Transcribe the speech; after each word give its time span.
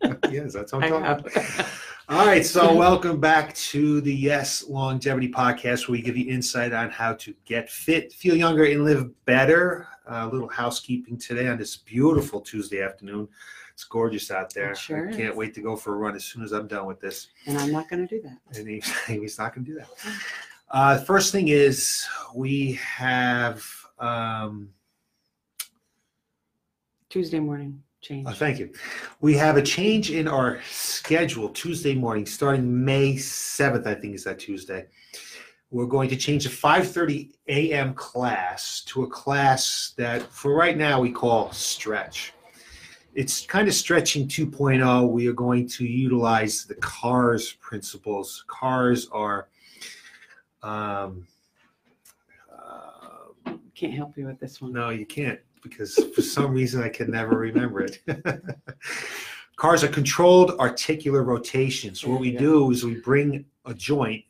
yes, 0.30 0.52
that's 0.52 0.72
what 0.72 0.84
I'm 0.84 0.90
talking 0.90 1.28
about. 1.30 1.66
All 2.08 2.26
right, 2.26 2.44
so 2.44 2.74
welcome 2.74 3.20
back 3.20 3.54
to 3.54 4.00
the 4.00 4.12
Yes 4.12 4.68
Longevity 4.68 5.30
Podcast, 5.30 5.86
where 5.86 5.92
we 5.92 6.02
give 6.02 6.16
you 6.16 6.28
insight 6.30 6.72
on 6.72 6.90
how 6.90 7.14
to 7.14 7.34
get 7.44 7.70
fit, 7.70 8.12
feel 8.12 8.34
younger, 8.34 8.64
and 8.64 8.84
live 8.84 9.24
better. 9.26 9.86
A 10.06 10.26
little 10.26 10.48
housekeeping 10.48 11.16
today 11.18 11.46
on 11.46 11.56
this 11.56 11.76
beautiful 11.76 12.40
Tuesday 12.40 12.82
afternoon. 12.82 13.28
It's 13.72 13.84
gorgeous 13.84 14.30
out 14.32 14.52
there. 14.52 14.72
It 14.72 14.78
sure 14.78 15.08
I 15.08 15.12
can't 15.12 15.32
is. 15.32 15.36
wait 15.36 15.54
to 15.54 15.60
go 15.60 15.76
for 15.76 15.94
a 15.94 15.98
run 15.98 16.16
as 16.16 16.24
soon 16.24 16.42
as 16.42 16.50
I'm 16.50 16.66
done 16.66 16.86
with 16.86 17.00
this. 17.00 17.28
And 17.46 17.56
I'm 17.56 17.70
not 17.70 17.88
going 17.88 18.06
to 18.06 18.12
do 18.12 18.20
that. 18.22 18.38
And 18.58 18.68
he, 18.68 18.82
he's 19.06 19.38
not 19.38 19.54
going 19.54 19.64
to 19.64 19.72
do 19.72 19.78
that. 19.78 19.88
Uh, 20.70 20.98
first 20.98 21.30
thing 21.30 21.48
is 21.48 22.06
we 22.34 22.72
have. 22.72 23.64
Um, 23.98 24.70
Tuesday 27.10 27.40
morning 27.40 27.82
change. 28.00 28.26
Oh, 28.28 28.32
thank 28.32 28.58
you. 28.58 28.70
We 29.20 29.34
have 29.36 29.56
a 29.56 29.62
change 29.62 30.10
in 30.10 30.26
our 30.26 30.60
schedule 30.70 31.48
Tuesday 31.50 31.94
morning, 31.94 32.26
starting 32.26 32.84
May 32.84 33.14
7th, 33.14 33.86
I 33.86 33.94
think 33.94 34.14
is 34.14 34.24
that 34.24 34.38
Tuesday. 34.38 34.86
We're 35.70 35.86
going 35.86 36.08
to 36.08 36.16
change 36.16 36.44
the 36.44 36.50
5:30 36.50 37.30
a.m. 37.46 37.94
class 37.94 38.82
to 38.86 39.04
a 39.04 39.06
class 39.06 39.94
that 39.96 40.22
for 40.22 40.52
right 40.52 40.76
now 40.76 41.00
we 41.00 41.12
call 41.12 41.52
stretch. 41.52 42.32
It's 43.14 43.46
kind 43.46 43.68
of 43.68 43.74
stretching 43.74 44.26
2.0. 44.26 45.10
We 45.10 45.28
are 45.28 45.32
going 45.32 45.68
to 45.68 45.84
utilize 45.84 46.64
the 46.64 46.76
CARS 46.76 47.52
principles. 47.60 48.44
CARS 48.48 49.08
are 49.12 49.48
um, 50.62 51.26
uh, 52.52 53.52
Can't 53.74 53.94
help 53.94 54.16
you 54.16 54.26
with 54.26 54.38
this 54.40 54.60
one. 54.60 54.72
no, 54.72 54.90
you 54.90 55.06
can't 55.06 55.40
because 55.62 55.94
for 56.14 56.22
some 56.22 56.52
reason 56.52 56.82
I 56.82 56.88
can 56.88 57.10
never 57.10 57.36
remember 57.36 57.82
it. 57.82 58.00
Cars 59.56 59.84
are 59.84 59.88
controlled 59.88 60.52
articular 60.58 61.22
rotations. 61.22 62.00
So 62.00 62.10
what 62.10 62.20
we 62.20 62.30
you 62.30 62.38
do 62.38 62.70
is 62.70 62.84
we 62.84 62.94
bring 62.94 63.44
a 63.66 63.74
joint, 63.74 64.24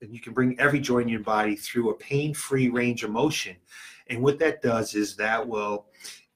and 0.00 0.12
you 0.12 0.20
can 0.20 0.32
bring 0.32 0.58
every 0.60 0.78
joint 0.78 1.04
in 1.04 1.08
your 1.08 1.20
body 1.20 1.56
through 1.56 1.90
a 1.90 1.94
pain-free 1.94 2.68
range 2.68 3.02
of 3.02 3.10
motion. 3.10 3.56
And 4.06 4.22
what 4.22 4.38
that 4.38 4.62
does 4.62 4.94
is 4.94 5.16
that 5.16 5.46
will 5.46 5.86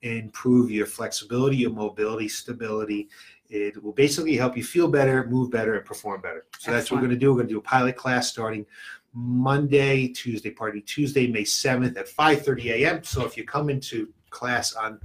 improve 0.02 0.70
your 0.70 0.86
flexibility, 0.86 1.58
your 1.58 1.70
mobility, 1.70 2.28
stability. 2.28 3.08
It 3.48 3.80
will 3.82 3.92
basically 3.92 4.36
help 4.36 4.56
you 4.56 4.64
feel 4.64 4.88
better, 4.88 5.26
move 5.28 5.50
better, 5.50 5.76
and 5.76 5.84
perform 5.84 6.20
better. 6.20 6.46
So 6.58 6.72
that's 6.72 6.90
what 6.90 6.96
we're 6.96 7.06
going 7.06 7.18
to 7.18 7.24
do. 7.24 7.30
We're 7.30 7.38
going 7.38 7.48
to 7.48 7.54
do 7.54 7.58
a 7.58 7.62
pilot 7.62 7.96
class 7.96 8.28
starting 8.28 8.66
Monday, 9.14 10.08
Tuesday, 10.08 10.50
party 10.50 10.80
Tuesday, 10.82 11.26
May 11.26 11.42
7th 11.42 11.96
at 11.96 12.08
5:30 12.08 12.64
a.m. 12.66 13.04
So 13.04 13.24
if 13.24 13.36
you 13.36 13.44
come 13.44 13.70
into 13.70 14.12
class 14.36 14.74
on 14.74 15.00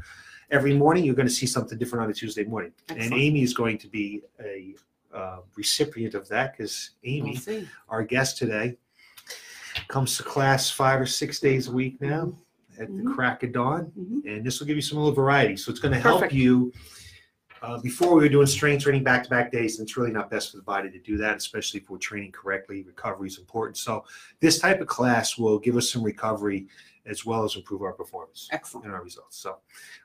every 0.51 0.73
morning, 0.73 1.05
you're 1.05 1.15
going 1.15 1.27
to 1.27 1.33
see 1.33 1.45
something 1.47 1.77
different 1.77 2.03
on 2.03 2.11
a 2.11 2.13
Tuesday 2.13 2.43
morning. 2.43 2.73
And 2.89 3.13
Amy 3.13 3.41
is 3.41 3.53
going 3.53 3.77
to 3.79 3.87
be 3.87 4.21
a 4.43 4.75
uh, 5.13 5.39
recipient 5.55 6.13
of 6.13 6.27
that 6.29 6.55
because 6.55 6.91
Amy, 7.03 7.39
We'll 7.47 7.63
our 7.89 8.03
guest 8.03 8.37
today, 8.37 8.77
comes 9.87 10.17
to 10.17 10.23
class 10.23 10.69
five 10.69 10.99
or 10.99 11.05
six 11.05 11.39
days 11.39 11.67
a 11.67 11.71
week 11.71 11.99
now 12.01 12.33
at 12.79 12.87
the 12.87 13.03
Mhm. 13.03 13.13
crack 13.15 13.43
of 13.43 13.51
dawn 13.53 13.91
Mhm. 13.97 14.25
and 14.25 14.45
this 14.45 14.59
will 14.59 14.67
give 14.67 14.75
you 14.77 14.81
some 14.81 14.97
little 14.97 15.13
variety. 15.13 15.55
So 15.57 15.71
it's 15.71 15.79
going 15.79 15.93
to 15.93 15.99
help 15.99 16.33
you. 16.33 16.71
Uh, 17.61 17.79
before 17.79 18.15
we 18.15 18.21
were 18.23 18.29
doing 18.29 18.47
strength 18.47 18.81
training 18.83 19.03
back 19.03 19.23
to 19.23 19.29
back 19.29 19.51
days, 19.51 19.77
and 19.77 19.87
it's 19.87 19.95
really 19.95 20.11
not 20.11 20.31
best 20.31 20.49
for 20.49 20.57
the 20.57 20.63
body 20.63 20.89
to 20.89 20.97
do 20.97 21.15
that, 21.17 21.37
especially 21.37 21.79
if 21.79 21.91
we're 21.91 21.97
training 21.99 22.31
correctly. 22.31 22.81
Recovery 22.81 23.27
is 23.27 23.37
important. 23.37 23.77
So 23.77 24.03
this 24.39 24.57
type 24.57 24.81
of 24.81 24.87
class 24.87 25.37
will 25.37 25.59
give 25.59 25.77
us 25.77 25.87
some 25.91 26.01
recovery 26.01 26.65
as 27.05 27.25
well 27.25 27.43
as 27.43 27.55
improve 27.55 27.81
our 27.81 27.93
performance 27.93 28.47
Excellent. 28.51 28.85
and 28.85 28.93
our 28.93 29.03
results. 29.03 29.37
So 29.37 29.57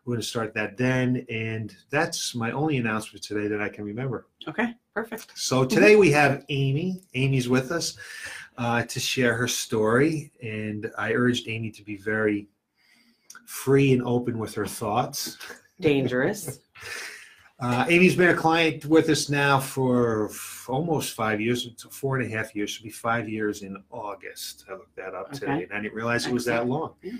we're 0.04 0.14
going 0.14 0.22
to 0.22 0.26
start 0.26 0.54
that 0.54 0.76
then, 0.76 1.26
and 1.30 1.74
that's 1.90 2.34
my 2.34 2.52
only 2.52 2.78
announcement 2.78 3.22
today 3.22 3.48
that 3.48 3.60
I 3.60 3.68
can 3.68 3.84
remember. 3.84 4.26
Okay. 4.48 4.74
Perfect. 4.94 5.32
So 5.34 5.64
today 5.64 5.96
we 5.96 6.10
have 6.12 6.44
Amy. 6.48 7.02
Amy's 7.14 7.48
with 7.48 7.70
us 7.70 7.98
uh, 8.56 8.82
to 8.84 9.00
share 9.00 9.34
her 9.34 9.48
story, 9.48 10.32
and 10.42 10.90
I 10.96 11.12
urged 11.12 11.48
Amy 11.48 11.70
to 11.72 11.82
be 11.82 11.96
very 11.96 12.48
free 13.44 13.92
and 13.92 14.02
open 14.02 14.38
with 14.38 14.54
her 14.54 14.66
thoughts. 14.66 15.38
Dangerous. 15.80 16.60
Uh, 17.58 17.86
Amy's 17.88 18.14
been 18.14 18.28
a 18.28 18.34
client 18.36 18.84
with 18.84 19.08
us 19.08 19.30
now 19.30 19.58
for 19.58 20.26
f- 20.28 20.66
almost 20.68 21.14
five 21.14 21.40
years, 21.40 21.64
it's 21.66 21.84
four 21.84 22.18
and 22.18 22.30
a 22.30 22.36
half 22.36 22.54
years. 22.54 22.68
Should 22.70 22.84
be 22.84 22.90
five 22.90 23.28
years 23.30 23.62
in 23.62 23.82
August. 23.90 24.66
I 24.68 24.72
looked 24.72 24.94
that 24.96 25.14
up 25.14 25.32
today, 25.32 25.46
Okay. 25.52 25.62
and 25.64 25.72
I 25.72 25.80
didn't 25.80 25.94
realize 25.94 26.26
it 26.26 26.34
was 26.34 26.44
that 26.44 26.68
long. 26.68 26.92
It's 27.02 27.16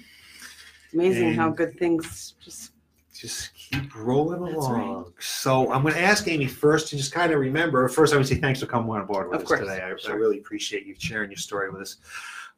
amazing 0.92 1.32
how 1.34 1.46
And- 1.48 1.56
good 1.56 1.78
things 1.78 2.34
just. 2.42 2.72
Just 3.18 3.54
keep 3.54 3.94
rolling 3.94 4.44
That's 4.44 4.56
along. 4.56 5.14
So 5.20 5.72
I'm 5.72 5.80
going 5.80 5.94
to 5.94 6.00
ask 6.02 6.28
Amy 6.28 6.46
first 6.46 6.88
to 6.90 6.98
just 6.98 7.12
kind 7.12 7.32
of 7.32 7.40
remember. 7.40 7.88
First, 7.88 8.12
I 8.12 8.18
would 8.18 8.26
say 8.28 8.34
thanks 8.34 8.60
for 8.60 8.66
coming 8.66 8.90
on 8.90 9.06
board 9.06 9.28
with 9.30 9.36
Of 9.36 9.40
us 9.44 9.48
course, 9.48 9.60
today. 9.60 9.80
I, 9.80 9.90
I 9.92 9.96
sure. 9.96 10.18
really 10.18 10.38
appreciate 10.38 10.84
you 10.84 10.94
sharing 10.98 11.30
your 11.30 11.38
story 11.38 11.70
with 11.70 11.80
us. 11.80 11.96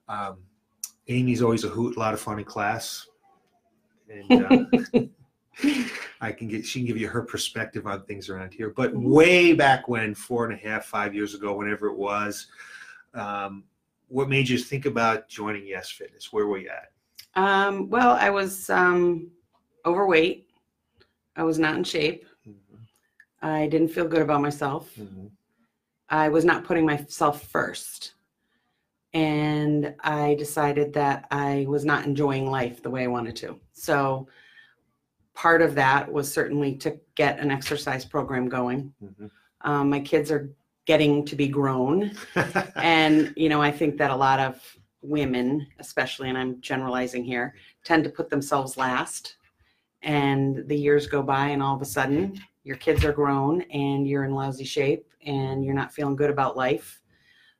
Um, 0.08 0.38
Amy's 1.06 1.42
always 1.42 1.62
a 1.62 1.68
hoot, 1.68 1.94
a 1.96 2.00
lot 2.00 2.12
of 2.12 2.18
fun 2.18 2.40
in 2.40 2.44
class, 2.44 3.06
and 4.10 4.44
uh, 4.92 5.00
I 6.20 6.32
can 6.32 6.48
get 6.48 6.64
she 6.66 6.80
can 6.80 6.86
give 6.86 6.96
you 6.96 7.08
her 7.08 7.22
perspective 7.22 7.86
on 7.86 8.02
things 8.04 8.28
around 8.28 8.52
here. 8.52 8.70
But 8.70 8.94
Mhm. 8.94 9.02
way 9.02 9.52
back 9.52 9.88
when, 9.88 10.14
four 10.14 10.44
and 10.44 10.54
a 10.54 10.56
half, 10.56 10.84
five 10.86 11.14
years 11.14 11.34
ago, 11.34 11.54
whenever 11.54 11.88
it 11.88 11.96
was, 11.96 12.46
um, 13.14 13.64
what 14.08 14.28
made 14.28 14.48
you 14.48 14.58
think 14.58 14.86
about 14.86 15.28
joining 15.28 15.66
Yes 15.66 15.90
Fitness? 15.90 16.32
Where 16.32 16.46
were 16.46 16.58
you 16.58 16.70
at? 16.70 16.92
Um, 17.34 17.88
well, 17.88 18.12
I 18.12 18.30
was 18.30 18.70
um, 18.70 19.30
overweight. 19.84 20.48
I 21.36 21.42
was 21.44 21.58
not 21.58 21.76
in 21.76 21.84
shape. 21.84 22.26
I 23.40 23.68
didn't 23.68 23.88
feel 23.88 24.08
good 24.08 24.22
about 24.22 24.40
myself. 24.40 24.92
Mhm. 24.96 25.30
I 26.08 26.28
was 26.28 26.44
not 26.44 26.64
putting 26.64 26.84
myself 26.86 27.44
first. 27.48 28.14
And 29.14 29.94
I 30.00 30.34
decided 30.34 30.92
that 30.94 31.26
I 31.30 31.64
was 31.68 31.84
not 31.84 32.04
enjoying 32.04 32.50
life 32.50 32.82
the 32.82 32.90
way 32.90 33.04
I 33.04 33.08
wanted 33.08 33.36
to. 33.36 33.60
So 33.72 34.28
part 35.38 35.62
of 35.62 35.76
that 35.76 36.12
was 36.12 36.30
certainly 36.32 36.74
to 36.74 36.98
get 37.14 37.38
an 37.38 37.48
exercise 37.48 38.04
program 38.04 38.48
going. 38.48 38.92
Mhm. 39.00 39.30
Um, 39.60 39.88
my 39.88 40.00
kids 40.00 40.32
are 40.32 40.50
getting 40.84 41.24
to 41.26 41.36
be 41.36 41.46
grown. 41.46 42.10
and, 42.74 43.32
you 43.36 43.48
know, 43.48 43.62
I 43.62 43.70
think 43.70 43.98
that 43.98 44.10
a 44.10 44.16
lot 44.16 44.40
of 44.40 44.60
women, 45.00 45.64
especially, 45.78 46.28
and 46.28 46.36
I'm 46.36 46.60
generalizing 46.60 47.22
here, 47.22 47.54
tend 47.84 48.02
to 48.02 48.10
put 48.10 48.30
themselves 48.30 48.76
last. 48.76 49.36
And 50.02 50.66
the 50.66 50.76
years 50.76 51.06
go 51.06 51.22
by, 51.22 51.46
and 51.50 51.62
all 51.62 51.76
of 51.76 51.82
a 51.82 51.92
sudden, 51.98 52.40
your 52.64 52.76
kids 52.76 53.04
are 53.04 53.12
grown 53.12 53.62
and 53.70 54.08
you're 54.08 54.24
in 54.24 54.34
lousy 54.34 54.64
shape 54.64 55.06
and 55.24 55.64
you're 55.64 55.80
not 55.82 55.92
feeling 55.92 56.16
good 56.16 56.30
about 56.30 56.56
life. 56.56 57.00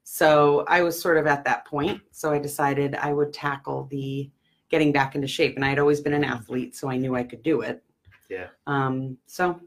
So 0.02 0.64
I 0.66 0.82
was 0.82 1.00
sort 1.00 1.16
of 1.16 1.28
at 1.28 1.44
that 1.44 1.64
point. 1.64 2.00
So 2.10 2.32
I 2.32 2.40
decided 2.40 2.96
I 2.96 3.12
would 3.12 3.32
tackle 3.32 3.84
the 3.84 4.30
getting 4.68 4.92
back 4.92 5.14
into 5.14 5.26
shape. 5.28 5.56
And 5.56 5.64
I 5.64 5.68
had 5.68 5.78
always 5.78 6.00
been 6.00 6.12
an 6.12 6.24
athlete, 6.24 6.74
so 6.76 6.90
I 6.90 6.96
knew 6.96 7.14
I 7.14 7.22
could 7.22 7.42
do 7.42 7.62
it. 7.62 7.82
Yeah. 8.28 8.48
Um, 8.66 9.16
so, 9.26 9.60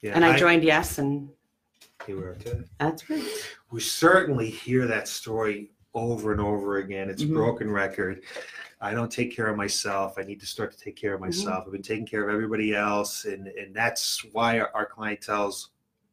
yeah, 0.00 0.12
and 0.14 0.24
I 0.24 0.36
joined 0.38 0.64
Yes, 0.64 0.98
and 0.98 1.28
You 2.06 2.16
were 2.16 2.34
too. 2.34 2.64
that's 2.78 3.02
great. 3.02 3.24
we 3.70 3.80
certainly 3.80 4.48
hear 4.50 4.86
that 4.86 5.08
story 5.08 5.70
over 5.94 6.32
and 6.32 6.40
over 6.40 6.78
again. 6.78 7.08
It's 7.08 7.22
a 7.22 7.26
Mhm. 7.26 7.34
broken 7.34 7.70
record. 7.70 8.22
I 8.80 8.92
don't 8.94 9.10
take 9.10 9.34
care 9.34 9.46
of 9.46 9.56
myself. 9.56 10.18
I 10.18 10.22
need 10.22 10.40
to 10.40 10.46
start 10.46 10.72
to 10.72 10.78
take 10.78 10.96
care 10.96 11.14
of 11.14 11.20
Mm-hmm. 11.20 11.26
myself. 11.28 11.64
I've 11.66 11.72
been 11.72 11.82
taking 11.82 12.06
care 12.06 12.28
of 12.28 12.34
everybody 12.34 12.74
else, 12.74 13.24
and 13.26 13.46
and 13.48 13.74
that's 13.74 14.24
why 14.32 14.58
our, 14.60 14.70
our 14.74 14.88
clientels 14.88 15.68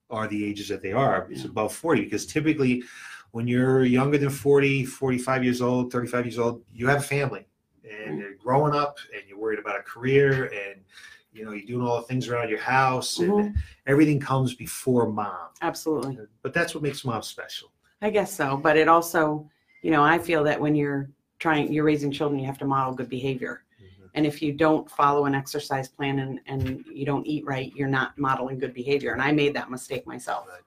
are 0.09 0.27
the 0.27 0.43
ages 0.45 0.67
that 0.67 0.81
they 0.81 0.91
are. 0.91 1.27
It's 1.31 1.41
Yeah. 1.43 1.47
above 1.49 1.73
40 1.73 2.03
because 2.03 2.25
typically 2.25 2.83
when 3.31 3.47
you're 3.47 3.85
younger 3.85 4.17
than 4.17 4.29
40, 4.29 4.85
45 4.85 5.43
years 5.43 5.61
old, 5.61 5.89
35 5.91 6.25
years 6.25 6.37
old, 6.37 6.63
you 6.73 6.87
have 6.87 6.99
a 6.99 7.03
family 7.03 7.45
and 7.83 8.11
Right. 8.11 8.19
you're 8.19 8.35
growing 8.35 8.73
up 8.73 8.97
and 9.13 9.23
you're 9.27 9.37
worried 9.37 9.59
about 9.59 9.79
a 9.79 9.83
career 9.83 10.45
and 10.45 10.81
you 11.33 11.45
know, 11.45 11.53
you're 11.53 11.65
doing 11.65 11.87
all 11.87 11.95
the 11.95 12.07
things 12.07 12.27
around 12.27 12.49
your 12.49 12.59
house 12.59 13.19
and 13.19 13.31
Mhm. 13.31 13.55
everything 13.87 14.19
comes 14.19 14.53
before 14.53 15.07
mom. 15.09 15.47
Absolutely. 15.61 16.17
But 16.41 16.53
that's 16.53 16.75
what 16.75 16.83
makes 16.83 17.05
mom 17.05 17.21
special. 17.21 17.71
I 18.01 18.09
guess 18.09 18.33
so, 18.33 18.57
but 18.57 18.75
it 18.75 18.89
also, 18.89 19.49
you 19.81 19.91
know, 19.91 20.03
I 20.03 20.19
feel 20.19 20.43
that 20.43 20.59
when 20.59 20.75
you're 20.75 21.09
trying, 21.39 21.71
you're 21.71 21.85
raising 21.85 22.11
children, 22.11 22.37
you 22.37 22.45
have 22.47 22.57
to 22.57 22.65
model 22.65 22.93
good 22.93 23.07
behavior. 23.07 23.63
And 24.13 24.25
if 24.25 24.41
you 24.41 24.51
don't 24.51 24.91
follow 24.91 25.25
an 25.25 25.33
exercise 25.33 25.87
plan 25.87 26.19
and, 26.19 26.41
and 26.47 26.83
you 26.85 27.05
don't 27.05 27.25
eat 27.25 27.45
right, 27.45 27.71
you're 27.73 27.87
not 27.87 28.17
modeling 28.17 28.59
good 28.59 28.73
behavior. 28.73 29.13
And 29.13 29.21
I 29.21 29.31
made 29.31 29.53
that 29.53 29.71
mistake 29.71 30.05
myself. 30.05 30.47
Right. 30.49 30.59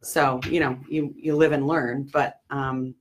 So, 0.00 0.40
you 0.50 0.58
know, 0.58 0.76
you, 0.88 1.14
you 1.16 1.36
live 1.36 1.52
and 1.52 1.68
learn, 1.68 2.10
but 2.12 2.40
um, 2.50 2.96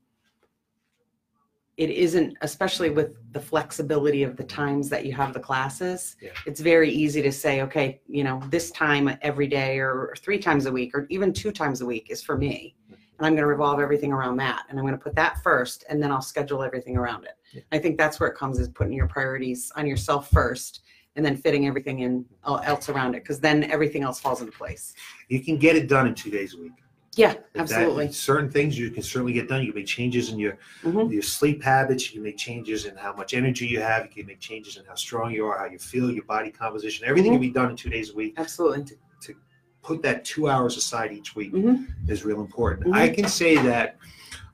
it 1.79 1.89
isn't, 1.91 2.35
especially 2.41 2.89
with 2.89 3.15
the 3.31 3.39
flexibility 3.39 4.23
of 4.23 4.35
the 4.35 4.43
times 4.43 4.89
that 4.89 5.05
you 5.05 5.13
have 5.13 5.31
the 5.33 5.39
classes, 5.39 6.17
Yeah. 6.21 6.31
it's 6.45 6.59
very 6.59 6.89
easy 6.91 7.21
to 7.21 7.31
say, 7.31 7.61
okay, 7.61 8.01
you 8.05 8.25
know, 8.25 8.43
this 8.49 8.69
time 8.71 9.09
every 9.21 9.47
day 9.47 9.79
or 9.79 10.13
three 10.19 10.39
times 10.39 10.65
a 10.65 10.71
week 10.73 10.93
or 10.93 11.07
even 11.09 11.31
two 11.31 11.53
times 11.53 11.79
a 11.79 11.85
week 11.85 12.07
is 12.09 12.21
for 12.21 12.37
me. 12.37 12.75
And 12.89 13.25
I'm 13.25 13.31
going 13.31 13.43
to 13.43 13.47
revolve 13.47 13.79
everything 13.79 14.11
around 14.11 14.35
that. 14.37 14.65
And 14.69 14.77
I'm 14.77 14.83
going 14.85 14.97
to 14.97 15.01
put 15.01 15.15
that 15.15 15.41
first 15.41 15.85
and 15.89 16.03
then 16.03 16.11
I'll 16.11 16.21
schedule 16.21 16.63
everything 16.63 16.97
around 16.97 17.23
it. 17.23 17.35
Yeah. 17.53 17.61
I 17.71 17.79
think 17.79 17.97
that's 17.97 18.19
where 18.19 18.27
it 18.27 18.35
comes 18.35 18.59
is 18.59 18.67
putting 18.67 18.91
your 18.93 19.07
priorities 19.07 19.71
on 19.77 19.87
yourself 19.87 20.29
first 20.29 20.81
and 21.15 21.25
then 21.25 21.37
fitting 21.37 21.65
everything 21.65 21.99
in 21.99 22.25
el- 22.45 22.59
else 22.59 22.89
around 22.89 23.15
it 23.15 23.23
because 23.23 23.39
then 23.39 23.63
everything 23.71 24.03
else 24.03 24.19
falls 24.19 24.41
into 24.41 24.51
place. 24.51 24.95
You 25.29 25.41
can 25.41 25.55
get 25.55 25.77
it 25.77 25.87
done 25.87 26.07
in 26.07 26.13
two 26.13 26.29
days 26.29 26.55
a 26.55 26.57
week. 26.61 26.73
Yeah, 27.19 27.31
If 27.31 27.37
that- 27.53 27.59
absolutely. 27.63 28.11
certain 28.13 28.49
things 28.49 28.79
you 28.79 28.89
can 28.91 29.03
certainly 29.03 29.33
get 29.33 29.49
done. 29.49 29.59
You 29.61 29.73
can 29.73 29.81
make 29.81 29.87
changes 29.87 30.29
in 30.31 30.39
your 30.39 30.57
Mhm. 30.83 31.11
your 31.11 31.21
sleep 31.21 31.61
habits. 31.61 32.07
You 32.07 32.13
can 32.13 32.23
make 32.23 32.37
changes 32.37 32.85
in 32.85 32.95
how 32.95 33.11
much 33.13 33.33
energy 33.33 33.67
you 33.67 33.81
have. 33.81 34.05
You 34.05 34.11
can 34.23 34.25
make 34.25 34.39
changes 34.39 34.77
in 34.77 34.85
how 34.85 34.95
strong 34.95 35.33
you 35.33 35.45
are, 35.45 35.57
how 35.59 35.65
you 35.65 35.79
feel, 35.79 36.09
your 36.09 36.23
body 36.23 36.49
composition. 36.49 37.05
Everything 37.05 37.33
Mm-hmm. 37.33 37.41
can 37.41 37.49
be 37.49 37.53
done 37.53 37.69
in 37.71 37.75
two 37.75 37.89
days 37.89 38.11
a 38.11 38.15
week. 38.15 38.35
Absolutely. 38.37 38.85
To 39.25 39.35
put 39.81 40.01
that 40.03 40.23
two 40.23 40.47
hours 40.49 40.77
aside 40.77 41.11
each 41.11 41.35
week 41.35 41.51
Mhm. 41.51 41.87
is 42.07 42.23
real 42.23 42.39
important. 42.39 42.87
Mhm. 42.87 42.93
I 42.95 43.09
can 43.09 43.27
say 43.27 43.55
that 43.55 43.97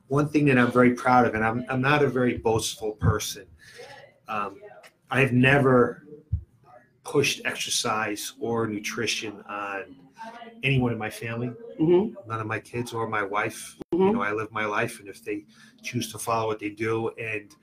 one 0.08 0.28
thing 0.28 0.44
that 0.46 0.58
I'm 0.58 0.72
very 0.72 0.92
proud 0.94 1.24
of, 1.26 1.34
and 1.36 1.44
I'm 1.44 1.64
I'm 1.68 1.80
not 1.80 2.02
a 2.02 2.08
very 2.08 2.36
boastful 2.36 2.92
person. 2.92 3.46
Um, 4.26 4.56
I've 5.08 5.32
never 5.32 6.02
pushed 7.04 7.42
exercise 7.44 8.32
or 8.40 8.66
nutrition 8.66 9.40
on 9.48 9.84
anyone 10.62 10.92
in 10.92 10.98
my 10.98 11.10
family 11.10 11.50
hmm 11.78 12.08
none 12.26 12.40
of 12.40 12.46
my 12.46 12.58
kids 12.58 12.92
or 12.92 13.08
my 13.08 13.22
wife. 13.22 13.76
Mhm. 13.94 14.06
You 14.06 14.12
know, 14.14 14.22
I 14.22 14.32
live 14.32 14.50
my 14.52 14.64
life, 14.66 14.98
and 15.00 15.08
if 15.08 15.22
they 15.24 15.44
choose 15.82 16.10
to 16.12 16.18
follow 16.18 16.48
what 16.48 16.58
they 16.58 16.70
do, 16.70 17.10
and 17.10 17.54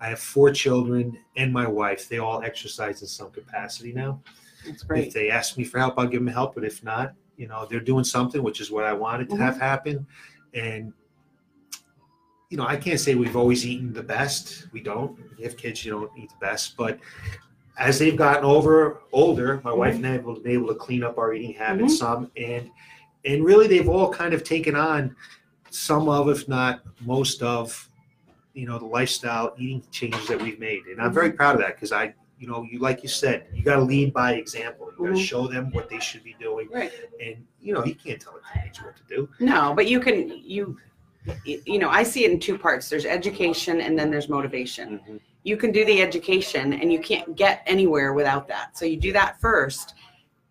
I 0.00 0.08
have 0.08 0.20
four 0.20 0.50
children 0.52 1.18
and 1.36 1.52
my 1.52 1.66
wife, 1.66 2.08
they 2.08 2.18
all 2.18 2.42
exercise 2.42 3.02
in 3.02 3.08
some 3.08 3.30
capacity 3.30 3.92
now. 3.92 4.22
That's 4.64 4.84
If 4.94 5.12
they 5.14 5.30
ask 5.30 5.58
me 5.58 5.64
for 5.64 5.78
help, 5.78 5.98
I'll 5.98 6.06
give 6.06 6.24
them 6.24 6.32
help, 6.32 6.54
but 6.54 6.64
if 6.64 6.82
not, 6.84 7.14
you 7.36 7.48
know, 7.48 7.66
they're 7.68 7.80
doing 7.80 8.04
something, 8.04 8.42
which 8.42 8.60
is 8.60 8.70
what 8.70 8.84
I 8.84 8.92
wanted 8.92 9.28
to 9.30 9.34
Mm-hmm. 9.34 9.44
have 9.44 9.58
happen. 9.58 10.06
And 10.54 10.92
you 12.50 12.56
know, 12.56 12.66
I 12.66 12.76
can't 12.76 12.98
say 12.98 13.14
we've 13.14 13.36
always 13.36 13.64
eaten 13.64 13.92
the 13.92 14.02
best. 14.02 14.66
We 14.72 14.80
don't. 14.80 15.16
You 15.38 15.44
have 15.44 15.56
kids, 15.56 15.84
you 15.84 15.92
don't 15.92 16.10
eat 16.18 16.30
the 16.30 16.36
best, 16.46 16.76
but 16.76 16.98
as 17.80 17.98
they've 17.98 18.16
gotten 18.16 18.44
over 18.44 19.00
older, 19.10 19.60
my 19.64 19.72
wife 19.72 19.94
mm-hmm. 19.94 20.04
and 20.04 20.22
I 20.28 20.30
have 20.32 20.42
been 20.42 20.52
able 20.52 20.68
to 20.68 20.74
clean 20.74 21.02
up 21.02 21.16
our 21.18 21.32
eating 21.32 21.54
habits 21.54 21.94
mm-hmm. 21.94 22.24
some, 22.26 22.30
and 22.36 22.70
and 23.24 23.44
really 23.44 23.66
they've 23.66 23.88
all 23.88 24.12
kind 24.12 24.34
of 24.34 24.44
taken 24.44 24.76
on 24.76 25.16
some 25.70 26.08
of, 26.08 26.28
if 26.28 26.46
not 26.46 26.82
most 27.00 27.42
of, 27.42 27.88
you 28.54 28.66
know, 28.66 28.78
the 28.78 28.86
lifestyle 28.86 29.54
eating 29.58 29.82
changes 29.90 30.26
that 30.28 30.40
we've 30.40 30.60
made, 30.60 30.84
and 30.84 31.00
I'm 31.00 31.12
very 31.12 31.28
mm-hmm. 31.28 31.38
proud 31.38 31.54
of 31.54 31.62
that 31.62 31.74
because 31.74 31.90
I, 31.90 32.14
you 32.38 32.46
know, 32.46 32.62
you 32.70 32.78
like 32.78 33.02
you 33.02 33.08
said, 33.08 33.46
you 33.52 33.62
got 33.62 33.76
to 33.76 33.82
lead 33.82 34.12
by 34.12 34.34
example. 34.34 34.92
You 34.98 35.06
got 35.06 35.14
to 35.14 35.20
Mhm. 35.20 35.24
show 35.24 35.46
them 35.48 35.70
what 35.72 35.88
they 35.88 36.00
should 36.00 36.22
be 36.22 36.36
doing, 36.38 36.68
Right. 36.70 36.92
and 37.24 37.36
you 37.60 37.72
know, 37.72 37.84
you 37.84 37.94
can't 37.94 38.20
tell 38.20 38.34
a 38.36 38.58
teenager 38.58 38.84
what 38.84 38.96
to 38.96 39.02
do. 39.08 39.28
No, 39.40 39.72
but 39.74 39.88
you 39.88 40.00
can 40.00 40.28
you 40.28 40.76
you 41.44 41.78
know, 41.78 41.90
I 41.90 42.02
see 42.02 42.24
it 42.24 42.30
in 42.30 42.40
two 42.40 42.56
parts. 42.56 42.88
There's 42.88 43.04
education 43.04 43.82
and 43.82 43.98
then 43.98 44.10
there's 44.10 44.28
motivation. 44.28 45.20
You 45.42 45.56
can 45.56 45.72
do 45.72 45.84
the 45.84 46.02
education 46.02 46.74
and 46.74 46.92
you 46.92 47.00
can't 47.00 47.34
get 47.36 47.62
anywhere 47.66 48.12
without 48.12 48.46
that. 48.48 48.76
So 48.76 48.84
you 48.84 48.96
do 48.98 49.12
that 49.12 49.40
first. 49.40 49.94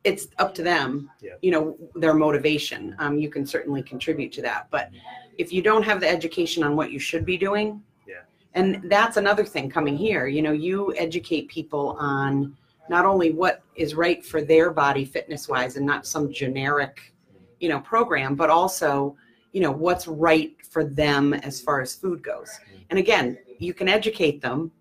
It's 0.03 0.27
up 0.39 0.55
to 0.55 0.63
them, 0.63 1.11
Yeah. 1.21 1.33
you 1.41 1.51
know, 1.51 1.77
their 1.95 2.13
motivation. 2.13 2.95
Um, 2.99 3.17
you 3.19 3.29
can 3.29 3.45
certainly 3.45 3.83
contribute 3.83 4.31
to 4.33 4.41
that. 4.43 4.67
But 4.71 4.89
if 5.37 5.53
you 5.53 5.61
don't 5.61 5.83
have 5.83 5.99
the 5.99 6.09
education 6.09 6.63
on 6.63 6.75
what 6.75 6.91
you 6.91 6.99
should 6.99 7.25
be 7.25 7.37
doing, 7.37 7.81
Yeah. 8.07 8.21
and 8.55 8.81
that's 8.85 9.17
another 9.17 9.43
thing 9.45 9.69
coming 9.69 9.95
here, 9.95 10.25
you 10.27 10.41
know, 10.41 10.53
you 10.53 10.93
educate 10.95 11.47
people 11.49 11.95
on 11.99 12.55
not 12.89 13.05
only 13.05 13.31
what 13.31 13.61
is 13.75 13.93
right 13.93 14.25
for 14.25 14.41
their 14.41 14.71
body 14.71 15.05
fitness 15.05 15.47
wise 15.47 15.75
and 15.77 15.85
not 15.85 16.07
some 16.07 16.31
generic, 16.33 17.13
you 17.59 17.69
know, 17.69 17.79
program, 17.81 18.35
but 18.35 18.49
also, 18.49 19.15
you 19.51 19.61
know, 19.61 19.71
what's 19.71 20.07
right 20.07 20.55
for 20.65 20.83
them 20.83 21.33
as 21.33 21.61
far 21.61 21.81
as 21.81 21.93
food 21.93 22.23
goes. 22.23 22.49
And 22.89 22.97
again, 22.97 23.37
you 23.59 23.73
can 23.73 23.87
educate 23.87 24.41
them, 24.41 24.71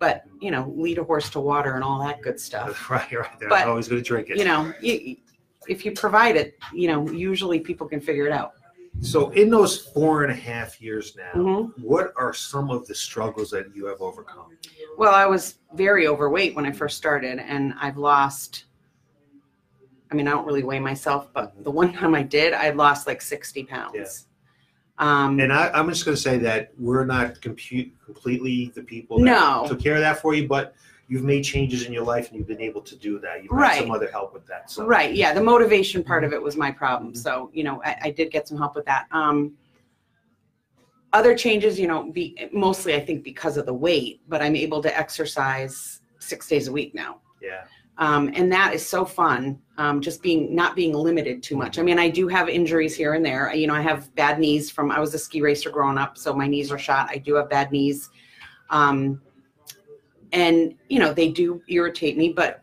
but 0.00 0.24
you 0.40 0.50
know, 0.50 0.72
lead 0.76 0.98
a 0.98 1.04
horse 1.04 1.30
to 1.30 1.38
water 1.38 1.74
and 1.76 1.84
all 1.84 2.00
that 2.02 2.20
good 2.22 2.40
stuff. 2.40 2.90
right, 2.90 3.12
right. 3.12 3.38
They're 3.38 3.48
But, 3.48 3.68
always 3.68 3.86
going 3.86 4.02
to 4.02 4.06
drink 4.08 4.30
it. 4.30 4.38
You 4.38 4.44
know, 4.46 4.72
you, 4.80 5.18
if 5.68 5.84
you 5.84 5.92
provide 5.92 6.34
it, 6.36 6.58
you 6.72 6.88
know, 6.88 7.08
usually 7.10 7.60
people 7.60 7.86
can 7.86 8.00
figure 8.00 8.26
it 8.26 8.32
out. 8.32 8.54
So, 9.02 9.30
in 9.30 9.50
those 9.50 9.78
four 9.78 10.24
and 10.24 10.32
a 10.32 10.34
half 10.34 10.80
years 10.80 11.16
now, 11.16 11.40
Mhm. 11.40 11.78
what 11.80 12.12
are 12.16 12.32
some 12.34 12.70
of 12.70 12.86
the 12.88 12.94
struggles 12.94 13.50
that 13.50 13.66
you 13.74 13.86
have 13.86 14.00
overcome? 14.00 14.56
Well, 14.98 15.14
I 15.14 15.26
was 15.26 15.58
very 15.74 16.08
overweight 16.08 16.56
when 16.56 16.66
I 16.66 16.72
first 16.72 16.96
started, 16.96 17.38
and 17.38 17.72
I've 17.80 17.98
lost. 17.98 18.64
I 20.10 20.16
mean, 20.16 20.26
I 20.26 20.32
don't 20.32 20.44
really 20.44 20.64
weigh 20.64 20.80
myself, 20.80 21.28
but 21.32 21.62
the 21.62 21.70
one 21.70 21.92
time 21.92 22.16
I 22.16 22.24
did, 22.24 22.52
I 22.52 22.70
lost 22.70 23.06
like 23.06 23.22
sixty 23.22 23.62
pounds. 23.62 24.26
Um, 25.00 25.40
And 25.40 25.50
I, 25.52 25.70
I'm 25.70 25.88
just 25.88 26.04
going 26.04 26.14
to 26.14 26.20
say 26.20 26.36
that 26.38 26.72
we're 26.78 27.06
not 27.06 27.40
compute 27.40 27.90
completely 28.04 28.70
the 28.74 28.82
people 28.82 29.18
that 29.18 29.24
No. 29.24 29.64
took 29.66 29.80
care 29.80 29.94
of 29.94 30.00
that 30.00 30.20
for 30.20 30.34
you, 30.34 30.46
but 30.46 30.74
you've 31.08 31.24
made 31.24 31.42
changes 31.42 31.86
in 31.86 31.92
your 31.92 32.04
life 32.04 32.28
and 32.28 32.36
you've 32.38 32.46
been 32.46 32.60
able 32.60 32.82
to 32.82 32.94
do 32.96 33.18
that. 33.20 33.42
You've 33.42 33.50
had 33.50 33.58
Right. 33.58 33.78
some 33.80 33.90
other 33.90 34.10
help 34.10 34.34
with 34.34 34.46
that. 34.46 34.70
So, 34.70 34.84
Right. 34.86 35.14
Yeah. 35.14 35.32
The 35.32 35.42
motivation 35.42 36.04
part 36.04 36.22
Mm-hmm. 36.22 36.34
of 36.34 36.38
it 36.38 36.42
was 36.42 36.56
my 36.56 36.70
problem. 36.70 37.14
So, 37.14 37.50
you 37.54 37.64
know, 37.64 37.82
I, 37.82 37.96
I 38.04 38.10
did 38.10 38.30
get 38.30 38.46
some 38.46 38.58
help 38.58 38.74
with 38.76 38.84
that. 38.84 39.06
Um, 39.10 39.54
other 41.14 41.34
changes, 41.34 41.80
you 41.80 41.88
know, 41.88 42.12
be 42.12 42.36
mostly 42.52 42.94
I 42.94 43.00
think 43.00 43.24
because 43.24 43.56
of 43.56 43.64
the 43.66 43.74
weight, 43.74 44.20
but 44.28 44.42
I'm 44.42 44.54
able 44.54 44.80
to 44.82 44.96
exercise 44.96 46.02
six 46.20 46.46
days 46.46 46.68
a 46.68 46.72
week 46.72 46.94
now. 46.94 47.20
yeah, 47.42 47.62
Um, 48.00 48.32
and 48.34 48.50
that 48.50 48.74
is 48.74 48.84
so 48.84 49.04
fun. 49.04 49.60
Um, 49.76 50.00
just 50.00 50.22
being 50.22 50.54
not 50.54 50.74
being 50.74 50.92
limited 50.94 51.42
too 51.42 51.56
much. 51.56 51.78
I 51.78 51.82
mean, 51.82 51.98
I 51.98 52.08
do 52.08 52.28
have 52.28 52.48
injuries 52.48 52.96
here 52.96 53.14
and 53.14 53.24
there. 53.24 53.54
You 53.54 53.66
know, 53.66 53.74
I 53.74 53.82
have 53.82 54.14
bad 54.14 54.38
knees 54.40 54.70
from 54.70 54.90
I 54.90 54.98
was 54.98 55.14
a 55.14 55.18
ski 55.18 55.42
racer 55.42 55.70
growing 55.70 55.98
up, 55.98 56.18
so 56.18 56.34
my 56.34 56.46
knees 56.46 56.72
are 56.72 56.78
shot. 56.78 57.08
I 57.10 57.18
do 57.18 57.34
have 57.34 57.48
bad 57.48 57.70
knees. 57.70 58.10
Um, 58.70 59.20
and 60.32 60.74
you 60.88 60.98
know, 60.98 61.12
they 61.12 61.28
do 61.28 61.62
irritate 61.68 62.16
me, 62.16 62.32
but 62.32 62.62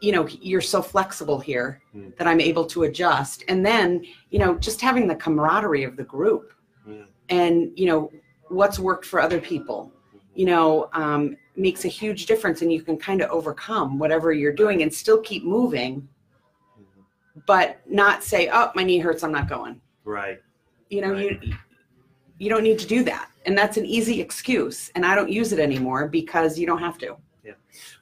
you 0.00 0.12
know, 0.12 0.28
you're 0.28 0.60
so 0.60 0.80
flexible 0.80 1.40
here 1.40 1.80
Mm. 1.94 2.16
that 2.16 2.26
I'm 2.26 2.40
able 2.40 2.64
to 2.66 2.84
adjust. 2.84 3.44
And 3.48 3.66
then, 3.66 4.04
you 4.30 4.38
know, 4.38 4.54
just 4.56 4.80
having 4.80 5.06
the 5.08 5.14
camaraderie 5.16 5.84
of 5.84 5.96
the 5.96 6.04
group 6.04 6.52
Mm. 6.88 7.06
and, 7.28 7.72
you 7.76 7.86
know, 7.86 8.10
what's 8.48 8.78
worked 8.78 9.04
for 9.04 9.20
other 9.20 9.40
people, 9.40 9.92
you 10.34 10.46
know, 10.46 10.88
um, 10.92 11.36
makes 11.56 11.84
a 11.84 11.88
huge 11.88 12.26
difference. 12.26 12.62
And 12.62 12.72
you 12.72 12.82
can 12.82 12.96
kind 12.96 13.20
of 13.20 13.30
overcome 13.30 13.98
whatever 13.98 14.32
you're 14.32 14.52
doing 14.52 14.82
and 14.82 14.92
still 14.92 15.20
keep 15.20 15.44
moving, 15.44 16.08
but 17.46 17.80
not 17.88 18.22
say, 18.22 18.48
oh, 18.52 18.70
my 18.74 18.82
knee 18.82 18.98
hurts, 18.98 19.22
I'm 19.24 19.32
not 19.32 19.48
going. 19.48 19.80
right. 20.04 20.40
You 20.90 21.00
know, 21.00 21.14
you, 21.16 21.40
you 22.38 22.50
don't 22.50 22.62
need 22.62 22.78
to 22.80 22.86
do 22.86 23.02
that. 23.04 23.30
And 23.46 23.56
that's 23.56 23.78
an 23.78 23.86
easy 23.86 24.20
excuse. 24.20 24.90
And 24.94 25.06
I 25.06 25.14
don't 25.14 25.30
use 25.30 25.52
it 25.52 25.58
anymore 25.58 26.06
because 26.06 26.58
you 26.58 26.66
don't 26.66 26.80
have 26.80 26.98
to. 26.98 27.16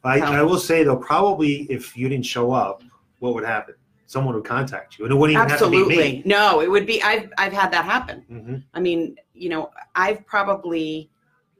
I, 0.02 0.18
So- 0.18 0.24
I 0.26 0.42
will 0.42 0.58
say 0.58 0.82
though, 0.82 0.96
probably 0.96 1.62
if 1.70 1.96
you 1.96 2.08
didn't 2.08 2.26
show 2.26 2.50
up, 2.50 2.82
what 3.20 3.34
would 3.34 3.44
happen? 3.44 3.74
Someone 4.06 4.34
would 4.34 4.44
contact 4.44 4.98
you, 4.98 5.04
and 5.04 5.12
it 5.14 5.16
wouldn't 5.16 5.36
even 5.38 5.48
have 5.48 5.58
to 5.60 5.64
Absolutely. 5.66 5.96
be 5.96 6.02
me. 6.16 6.22
No, 6.26 6.60
it 6.62 6.68
would 6.68 6.84
be, 6.84 7.00
I've, 7.00 7.30
I've 7.38 7.52
had 7.52 7.70
that 7.70 7.84
happen. 7.84 8.22
hmm 8.28 8.56
I 8.74 8.80
mean, 8.80 9.14
you 9.34 9.50
know, 9.50 9.70
I've 9.94 10.26
probably 10.26 11.10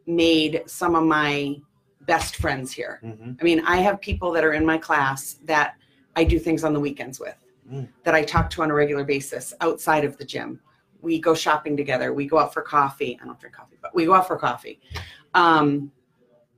made 0.07 0.65
some 0.67 0.97
of 0.97 1.05
my 1.05 1.55
best 2.15 2.33
friends 2.37 2.69
here. 2.73 2.95
hmm 3.03 3.33
I 3.41 3.43
mean, 3.49 3.61
I 3.75 3.77
have 3.87 4.01
people 4.01 4.31
that 4.33 4.45
are 4.45 4.55
in 4.61 4.65
my 4.67 4.79
class 4.79 5.21
that 5.45 5.69
I 6.17 6.25
do 6.25 6.39
things 6.47 6.65
on 6.65 6.73
the 6.77 6.81
weekends 6.89 7.21
with, 7.25 7.37
Mm. 7.73 7.87
that 8.05 8.15
I 8.21 8.23
talk 8.25 8.51
to 8.51 8.63
on 8.65 8.69
a 8.73 8.75
regular 8.75 9.05
basis 9.05 9.45
outside 9.61 10.05
of 10.05 10.13
the 10.19 10.25
gym. 10.25 10.51
We 11.09 11.21
go 11.21 11.35
shopping 11.35 11.77
together. 11.77 12.13
We 12.21 12.25
go 12.27 12.37
out 12.43 12.53
for 12.53 12.63
coffee. 12.63 13.13
I 13.23 13.25
don't 13.27 13.39
drink 13.39 13.55
coffee, 13.55 13.79
but 13.85 13.95
we 13.95 14.03
go 14.07 14.15
out 14.19 14.27
for 14.27 14.37
coffee. 14.37 14.77
Um, 15.35 15.93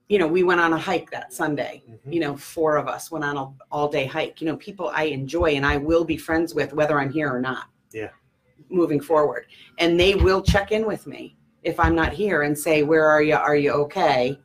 you 0.09 0.19
know, 0.19 0.27
we 0.37 0.43
went 0.43 0.61
on 0.67 0.73
a 0.73 0.79
hike 0.79 1.11
that 1.11 1.29
Sunday. 1.35 1.75
Mhm. 1.87 2.13
You 2.15 2.21
know, 2.25 2.35
four 2.55 2.73
of 2.83 2.87
us 2.89 3.11
went 3.13 3.25
on 3.31 3.37
an 3.37 3.47
all 3.71 3.89
day 3.99 4.07
hike. 4.07 4.41
You 4.41 4.47
know, 4.49 4.57
people 4.57 4.87
I 5.03 5.05
enjoy 5.21 5.51
and 5.59 5.67
I 5.67 5.77
will 5.77 6.05
be 6.13 6.17
friends 6.29 6.55
with 6.59 6.73
whether 6.79 6.99
I'm 7.01 7.13
here 7.19 7.31
or 7.37 7.41
not. 7.51 7.67
Yeah. 7.93 8.13
Moving 8.71 9.01
forward. 9.11 9.45
And 9.83 10.01
they 10.03 10.15
will 10.15 10.43
check 10.53 10.73
in 10.73 10.87
with 10.87 11.07
me 11.07 11.37
if 11.63 11.77
I'm 11.79 11.95
not 12.03 12.13
here 12.23 12.39
and 12.47 12.55
say, 12.67 12.77
Where 12.83 13.07
are 13.15 13.23
you? 13.23 13.37
Are 13.37 13.57
you 13.65 13.71
okay? 13.85 14.39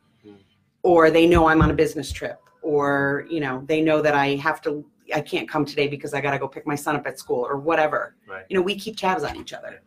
Or 0.88 1.12
they 1.12 1.28
know 1.28 1.48
I'm 1.50 1.62
on 1.62 1.70
a 1.70 1.74
business 1.74 2.14
trip. 2.14 2.40
Or, 2.62 3.26
you 3.30 3.42
know, 3.42 3.62
they 3.68 3.82
know 3.82 4.02
that 4.02 4.16
I 4.16 4.36
have 4.48 4.62
to 4.62 4.86
I 5.14 5.22
can't 5.22 5.48
come 5.50 5.64
today 5.66 5.88
because 5.88 6.14
I 6.14 6.22
gotta 6.22 6.40
go 6.40 6.48
pick 6.48 6.66
my 6.66 6.76
son 6.76 6.96
up 6.96 7.06
at 7.08 7.20
school 7.20 7.46
or 7.46 7.58
whatever. 7.58 8.16
Right. 8.26 8.46
You 8.50 8.56
know, 8.56 8.62
we 8.62 8.76
keep 8.76 8.96
tabs 8.98 9.24
on 9.24 9.36
each 9.36 9.52
other. 9.52 9.82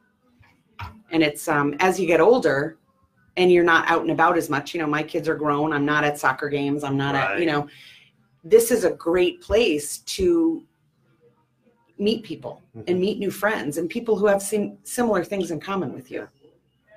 And 1.11 1.23
it's 1.23 1.49
um 1.49 1.75
as 1.81 1.99
you 1.99 2.07
get 2.07 2.21
older 2.21 2.77
and 3.39 3.51
you're 3.51 3.65
not 3.65 3.89
out 3.89 4.03
and 4.03 4.11
about 4.11 4.37
as 4.37 4.51
much, 4.51 4.75
you 4.75 4.81
know, 4.81 4.87
my 4.87 5.03
kids 5.03 5.27
are 5.27 5.35
grown. 5.35 5.73
I'm 5.73 5.87
not 5.87 6.05
at 6.05 6.19
soccer 6.19 6.51
games. 6.51 6.85
I'm 6.85 6.99
not 6.99 7.15
at, 7.15 7.39
you 7.41 7.47
know, 7.47 7.67
this 8.45 8.71
is 8.71 8.85
a 8.85 8.91
great 8.91 9.41
place 9.41 9.99
to 10.17 10.63
meet 11.99 12.23
people 12.25 12.63
Mhm. 12.77 12.85
and 12.89 13.01
meet 13.01 13.19
new 13.19 13.31
friends 13.31 13.79
and 13.79 13.89
people 13.89 14.17
who 14.17 14.27
have 14.27 14.43
sim- 14.43 14.77
similar 14.85 15.23
things 15.25 15.51
in 15.51 15.61
common 15.61 15.95
with 15.95 16.11
you. 16.11 16.29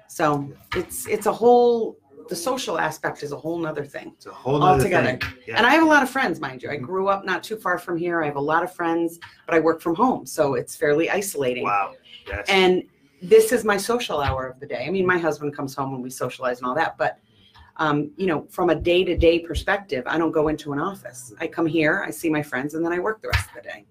So 0.07 0.50
it's 0.75 1.07
it's 1.07 1.25
a 1.25 1.31
whole 1.41 1.98
the 2.30 2.36
social 2.36 2.77
aspect 2.80 3.24
is 3.24 3.32
a 3.32 3.38
whole 3.38 3.58
nother 3.58 3.86
thing. 3.86 4.13
It's 4.15 4.25
a 4.25 4.32
whole 4.32 4.60
nother 4.60 4.80
Altogether. 4.80 5.18
thing. 5.18 5.22
Yeah. 5.48 5.58
And 5.58 5.65
I 5.68 5.72
have 5.72 5.84
a 5.84 5.88
lot 5.88 6.03
of 6.03 6.10
friends, 6.10 6.39
mind 6.39 6.63
you. 6.63 6.70
I 6.70 6.77
Mhm. 6.77 6.84
grew 6.84 7.08
up 7.08 7.25
not 7.25 7.44
too 7.44 7.58
far 7.58 7.77
from 7.77 7.98
here. 7.98 8.22
I 8.24 8.25
have 8.25 8.36
a 8.36 8.42
lot 8.42 8.63
of 8.63 8.74
friends, 8.74 9.20
but 9.46 9.56
I 9.56 9.60
work 9.60 9.82
from 9.82 9.96
home, 9.96 10.25
so 10.25 10.53
it's 10.56 10.75
fairly 10.75 11.10
isolating. 11.10 11.63
wow. 11.63 11.94
Yes. 12.27 12.46
And 12.48 12.84
this 13.22 13.51
is 13.51 13.63
my 13.63 13.77
social 13.77 14.20
hour 14.22 14.48
of 14.48 14.60
the 14.60 14.65
day. 14.65 14.86
I 14.88 14.89
mean, 14.89 15.06
my 15.06 15.18
husband 15.18 15.56
comes 15.56 15.75
home 15.75 15.94
and 15.94 16.03
we 16.03 16.10
socialize 16.10 16.60
and 16.60 16.68
all 16.68 16.75
that, 16.75 16.98
but 16.98 17.20
Um, 17.77 18.12
you 18.18 18.27
know, 18.27 18.46
from 18.51 18.70
a 18.70 18.75
day 18.75 19.03
to 19.03 19.18
day 19.18 19.39
perspective, 19.39 20.03
I 20.06 20.20
don't 20.20 20.32
go 20.32 20.48
into 20.50 20.74
an 20.74 20.80
office. 20.80 21.34
I 21.39 21.48
come 21.48 21.65
here, 21.65 22.03
I 22.06 22.12
see 22.12 22.30
my 22.30 22.44
friends, 22.44 22.75
and 22.75 22.86
then 22.86 22.94
I 22.94 23.00
work 23.00 23.20
the 23.24 23.30
rest 23.30 23.50
of 23.50 23.56
the 23.56 23.62
day. 23.63 23.88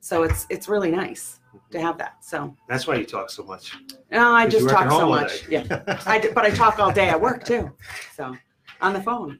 So 0.00 0.22
it's 0.22 0.46
it's 0.48 0.68
really 0.68 0.90
nice 0.90 1.40
to 1.70 1.80
have 1.80 1.98
that. 1.98 2.24
So 2.24 2.56
That's 2.68 2.86
why 2.86 2.96
you 2.96 3.04
talk 3.04 3.30
so 3.30 3.44
much. 3.44 3.76
no, 4.10 4.32
I 4.32 4.44
'Cause 4.44 4.54
you 4.54 4.58
just 4.60 4.72
work 4.72 4.80
at 4.80 4.84
talk 4.84 4.90
so 4.92 4.98
home 5.00 5.04
all 5.12 5.20
much. 5.20 5.46
day. 5.46 5.62
Yeah, 5.68 5.98
I 6.06 6.18
d- 6.18 6.30
but 6.34 6.44
I 6.44 6.50
talk 6.50 6.78
all 6.78 6.90
day 6.92 7.08
at 7.10 7.20
work 7.20 7.44
too. 7.44 7.70
So 8.16 8.34
on 8.80 8.92
the 8.94 9.02
phone. 9.02 9.38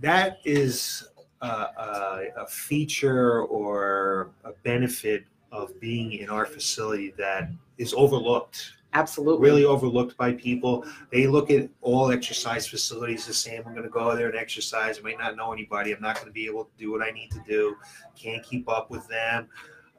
that 0.00 0.38
is 0.44 1.06
a, 1.42 1.46
a, 1.46 2.22
a 2.38 2.46
feature 2.46 3.42
or 3.42 4.30
a 4.44 4.52
benefit 4.62 5.24
of 5.52 5.78
being 5.80 6.12
in 6.12 6.30
our 6.30 6.46
facility 6.46 7.12
that 7.18 7.50
is 7.78 7.92
overlooked 7.94 8.72
Absolutely. 8.94 9.46
really 9.48 9.64
overlooked 9.64 10.16
by 10.16 10.32
people. 10.32 10.86
They 11.10 11.26
look 11.26 11.50
at 11.50 11.68
all 11.80 12.10
exercise 12.10 12.66
facilities 12.66 13.26
the 13.26 13.34
same. 13.34 13.62
I'm 13.66 13.72
going 13.72 13.84
to 13.84 13.90
go 13.90 14.14
there 14.16 14.28
and 14.28 14.36
exercise. 14.36 14.98
I 14.98 15.02
might 15.02 15.18
not 15.18 15.36
know 15.36 15.52
anybody. 15.52 15.92
I'm 15.92 16.00
not 16.00 16.14
going 16.16 16.28
to 16.28 16.32
be 16.32 16.46
able 16.46 16.64
to 16.64 16.70
do 16.78 16.92
what 16.92 17.02
i 17.02 17.10
need 17.10 17.30
to 17.32 17.42
do. 17.46 17.76
Can't 18.16 18.42
keep 18.42 18.68
up 18.68 18.90
with 18.90 19.06
them. 19.08 19.48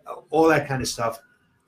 Uh, 0.07 0.15
all 0.29 0.47
that 0.47 0.67
kind 0.67 0.81
of 0.81 0.87
stuff. 0.87 1.19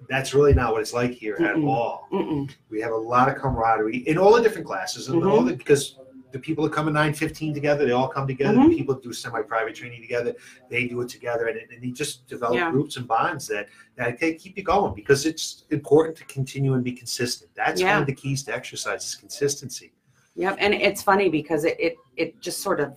That's 0.09 0.33
really 0.33 0.53
not 0.53 0.71
what 0.73 0.81
it's 0.81 0.93
like 0.93 1.11
here 1.11 1.35
at 1.35 1.55
Mm-mm. 1.55 1.67
all. 1.69 2.07
Mm-mm. 2.13 2.49
we 2.69 2.79
have 2.81 2.91
a 2.91 2.95
lot 2.97 3.29
of 3.29 3.35
camaraderie 3.35 3.97
in 4.07 4.17
all 4.17 4.33
the 4.35 4.41
different 4.41 4.67
classes 4.67 5.09
and 5.09 5.23
all 5.25 5.41
the 5.41 5.53
because 5.53 5.97
the 6.37 6.43
people 6.43 6.63
that 6.63 6.71
come 6.73 6.87
at 6.87 6.93
915 6.93 7.53
together 7.53 7.85
they 7.85 7.91
all 7.91 8.07
come 8.07 8.27
together 8.27 8.57
Mhm. 8.57 8.69
the 8.69 8.77
people 8.77 8.93
that 8.95 9.03
do 9.03 9.11
semi-private 9.11 9.73
training 9.75 10.01
together 10.01 10.35
they 10.69 10.87
do 10.87 11.01
it 11.01 11.09
together 11.09 11.47
and, 11.47 11.59
and 11.71 11.83
you 11.83 11.91
just 11.91 12.27
develop 12.27 12.55
Yeah. 12.55 12.71
groups 12.71 12.95
and 12.97 13.07
bonds 13.07 13.47
that 13.47 13.67
that 13.95 14.19
can 14.19 14.35
keep 14.37 14.55
you 14.57 14.63
going 14.63 14.93
because 14.93 15.25
it's 15.25 15.63
important 15.71 16.15
to 16.17 16.25
continue 16.25 16.73
and 16.75 16.83
be 16.83 16.91
consistent 16.91 17.49
that's 17.55 17.81
one 17.81 17.99
of 18.01 18.05
the 18.05 18.13
keys 18.13 18.43
to 18.43 18.53
exercise 18.53 19.03
is 19.05 19.15
consistency 19.15 19.91
Yep, 20.39 20.57
and 20.59 20.71
it's 20.75 21.01
funny 21.01 21.29
because 21.29 21.63
it, 21.65 21.75
it 21.79 21.95
it 22.15 22.39
just 22.39 22.59
sort 22.61 22.79
of 22.79 22.89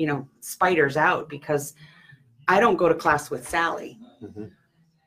you 0.00 0.06
know 0.06 0.28
spiders 0.40 0.96
out 0.96 1.28
because 1.28 1.74
I 2.46 2.60
don't 2.60 2.76
go 2.76 2.88
to 2.88 2.94
class 2.94 3.30
with 3.32 3.48
Sally 3.48 3.98
Mhm. 4.22 4.50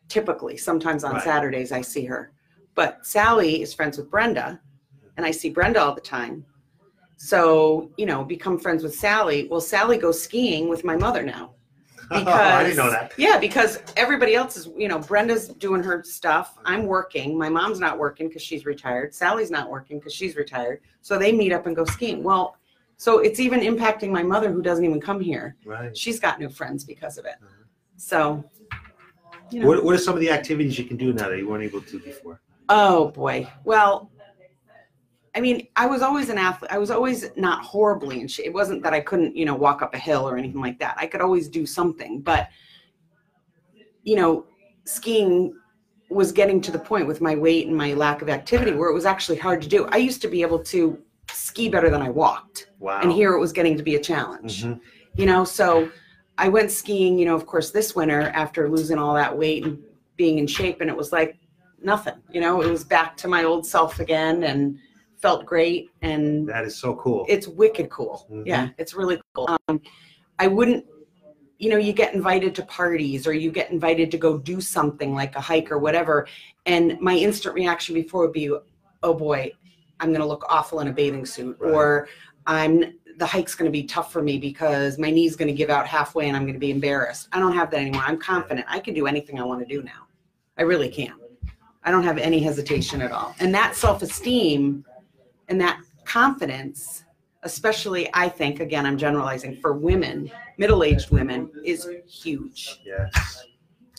typically. 0.10 0.58
Sometimes 0.58 1.03
on 1.06 1.13
Right. 1.13 1.24
Saturdays 1.24 1.72
I 1.72 1.82
see 1.82 2.03
her, 2.06 2.32
but 2.75 3.06
Sally 3.06 3.62
is 3.62 3.74
friends 3.74 3.98
with 3.98 4.10
Brenda, 4.12 4.60
and 5.15 5.25
I 5.25 5.32
see 5.32 5.50
Brenda 5.50 5.79
all 5.82 5.96
the 5.96 6.01
time. 6.01 6.46
So 7.17 7.91
you 7.97 8.05
know, 8.05 8.24
become 8.24 8.57
friends 8.59 8.83
with 8.83 8.95
Sally. 8.95 9.47
Well, 9.50 9.62
Sally 9.62 9.97
goes 9.97 10.21
skiing 10.21 10.69
with 10.69 10.83
my 10.83 10.95
mother 10.95 11.24
now. 11.24 11.53
i 12.12 12.63
didn't 12.63 12.77
know 12.77 12.89
that 12.89 13.12
Yeah, 13.17 13.38
because 13.38 13.79
everybody 13.97 14.33
else 14.33 14.55
is, 14.55 14.69
you 14.77 14.88
know, 14.88 14.97
Brenda's 14.97 15.50
doing 15.50 15.83
her 15.83 16.03
stuff. 16.05 16.57
I'm 16.63 16.86
working. 16.86 17.38
My 17.38 17.50
mom's 17.50 17.81
not 17.81 17.97
working 17.97 18.29
because 18.29 18.41
she's 18.41 18.65
retired. 18.65 19.13
Sally's 19.13 19.51
not 19.51 19.69
working 19.69 20.00
because 20.00 20.13
she's 20.13 20.38
retired. 20.38 20.79
So 21.01 21.17
they 21.17 21.33
meet 21.33 21.51
up 21.51 21.65
and 21.65 21.75
go 21.75 21.83
skiing. 21.83 22.24
Well, 22.24 22.55
so 22.95 23.19
it's 23.19 23.41
even 23.41 23.59
impacting 23.59 24.09
my 24.09 24.24
mother 24.24 24.53
who 24.53 24.62
doesn't 24.62 24.86
even 24.86 25.01
come 25.01 25.19
here. 25.19 25.57
right 25.65 25.95
She's 25.97 26.17
got 26.17 26.39
new 26.39 26.50
friends 26.50 26.86
because 26.86 27.17
of 27.17 27.25
it. 27.25 27.36
Mhm. 27.43 27.65
So, 27.97 28.43
you 29.51 29.59
know. 29.59 29.67
what, 29.67 29.83
what 29.83 29.93
are 29.93 30.00
some 30.00 30.13
of 30.13 30.21
the 30.21 30.31
activities 30.31 30.79
you 30.79 30.86
can 30.86 30.95
do 30.95 31.12
now 31.12 31.27
that 31.27 31.38
you 31.38 31.47
weren't 31.50 31.63
able 31.63 31.81
to 31.81 32.00
before 32.00 32.39
Oh 32.69 33.09
boy. 33.09 33.50
Well, 33.63 34.12
I 35.38 35.39
mean, 35.39 35.67
I 35.75 35.86
was 35.86 36.01
always 36.01 36.29
an 36.29 36.39
athlete. 36.39 36.72
I 36.72 36.79
was 36.79 36.89
always 36.89 37.29
not 37.36 37.63
horribly 37.63 38.22
in 38.22 38.27
shape. 38.27 38.48
It 38.48 38.53
wasn't 38.53 38.82
that 38.82 38.91
I 38.91 39.01
couldn't, 39.01 39.36
you 39.36 39.46
know, 39.46 39.53
walk 39.53 39.84
up 39.84 39.94
a 39.94 39.98
hill 40.00 40.27
or 40.27 40.36
anything 40.36 40.60
like 40.60 40.79
that. 40.79 40.96
I 40.98 41.06
could 41.06 41.22
always 41.22 41.48
do 41.48 41.63
something, 41.63 42.22
but 42.22 42.50
you 44.01 44.15
know, 44.15 44.46
skiing 44.86 45.53
was 46.10 46.32
getting 46.32 46.60
to 46.62 46.72
the 46.72 46.79
point 46.79 47.06
with 47.06 47.22
my 47.22 47.36
weight 47.36 47.67
and 47.67 47.75
my 47.75 47.94
lack 47.94 48.24
of 48.24 48.29
activity 48.29 48.72
where 48.72 48.89
it 48.89 48.94
was 48.94 49.06
actually 49.06 49.38
hard 49.38 49.62
to 49.62 49.67
do. 49.67 49.86
I 49.91 49.98
used 49.98 50.24
to 50.24 50.27
be 50.27 50.41
able 50.41 50.63
to 50.63 50.98
ski 51.32 51.70
better 51.70 51.91
than 51.91 52.01
I 52.01 52.10
walked, 52.10 52.72
wow 52.79 53.01
and 53.01 53.12
here 53.12 53.34
it 53.34 53.39
was 53.39 53.51
getting 53.51 53.77
to 53.77 53.84
be 53.84 53.96
a 53.96 54.00
challenge 54.00 54.63
Mhm. 54.63 54.79
you 55.15 55.25
know 55.25 55.44
so 55.44 55.89
i 56.38 56.48
went 56.48 56.72
skiing 56.72 57.17
you 57.20 57.25
know 57.25 57.36
of 57.36 57.46
course 57.46 57.72
this 57.72 57.96
winter 57.96 58.32
after 58.34 58.70
losing 58.70 58.98
all 58.98 59.13
that 59.15 59.38
weight 59.38 59.65
and 59.65 59.77
being 60.15 60.38
in 60.39 60.48
shape 60.48 60.79
and 60.79 60.89
it 60.89 60.96
was 60.96 61.12
like 61.12 61.36
nothing 61.84 62.13
you 62.32 62.39
know 62.39 62.62
it 62.62 62.70
was 62.70 62.84
back 62.86 63.17
to 63.17 63.27
my 63.27 63.44
old 63.44 63.65
self 63.65 64.00
again 64.00 64.44
and 64.44 64.79
felt 65.17 65.45
great 65.45 65.89
and 66.01 66.47
that 66.47 66.63
is 66.63 66.77
so 66.77 66.95
cool. 66.95 67.25
it's 67.27 67.47
wicked 67.47 67.89
cool. 67.89 68.27
Mhm. 68.31 68.43
yeah 68.45 68.69
it's 68.77 68.93
really 68.93 69.19
cool. 69.33 69.50
Um, 69.67 69.81
i 70.39 70.47
wouldn't 70.47 70.86
you 71.57 71.69
know 71.71 71.77
you 71.77 71.91
get 71.91 72.13
invited 72.13 72.53
to 72.55 72.63
parties 72.63 73.25
or 73.25 73.33
you 73.33 73.51
get 73.51 73.71
invited 73.71 74.12
to 74.12 74.17
go 74.17 74.38
do 74.38 74.62
something 74.62 75.13
like 75.15 75.36
a 75.36 75.41
hike 75.41 75.71
or 75.71 75.79
whatever 75.79 76.27
and 76.67 77.00
my 77.01 77.15
instant 77.15 77.55
reaction 77.55 77.95
before 77.95 78.21
would 78.21 78.31
be 78.33 78.51
oh 79.03 79.13
boy 79.13 79.51
i'm 80.00 80.09
going 80.09 80.21
to 80.21 80.27
look 80.27 80.45
awful 80.50 80.79
in 80.81 80.88
a 80.88 80.93
bathing 80.93 81.25
suit 81.25 81.57
Right. 81.59 81.74
or 81.74 82.07
i'm 82.45 82.93
the 83.17 83.25
hike's 83.25 83.55
going 83.55 83.65
to 83.65 83.71
be 83.71 83.83
tough 83.83 84.13
for 84.13 84.21
me 84.21 84.38
because 84.38 85.00
my 85.00 85.09
knee's 85.09 85.36
going 85.36 85.47
to 85.47 85.53
give 85.55 85.71
out 85.71 85.88
halfway 85.88 86.27
and 86.27 86.38
i'm 86.38 86.43
going 86.43 86.53
to 86.53 86.59
be 86.59 86.69
embarrassed. 86.69 87.27
I 87.31 87.39
don't 87.39 87.53
have 87.53 87.71
that 87.71 87.79
anymore. 87.79 88.03
I'm 88.05 88.19
confident. 88.19 88.67
I 88.69 88.79
can 88.79 88.93
do 88.93 89.07
anything 89.07 89.39
i 89.39 89.43
want 89.43 89.59
to 89.59 89.65
do 89.65 89.81
now. 89.81 90.05
I 90.55 90.62
really 90.62 90.88
can. 90.88 91.15
I 91.83 91.89
don't 91.89 92.03
have 92.03 92.19
any 92.19 92.39
hesitation 92.39 93.01
at 93.01 93.12
all. 93.12 93.33
And 93.39 93.55
that 93.55 93.75
self-esteem 93.75 94.86
and 95.47 95.59
that 95.61 95.79
confidence 96.05 97.03
especially 97.43 98.09
i 98.13 98.27
think 98.27 98.59
again 98.59 98.85
i'm 98.85 98.97
generalizing 98.97 99.55
for 99.57 99.73
women 99.73 100.29
middle-aged 100.57 101.09
women 101.11 101.49
is 101.63 101.87
huge 102.07 102.79
Yes. 102.85 103.43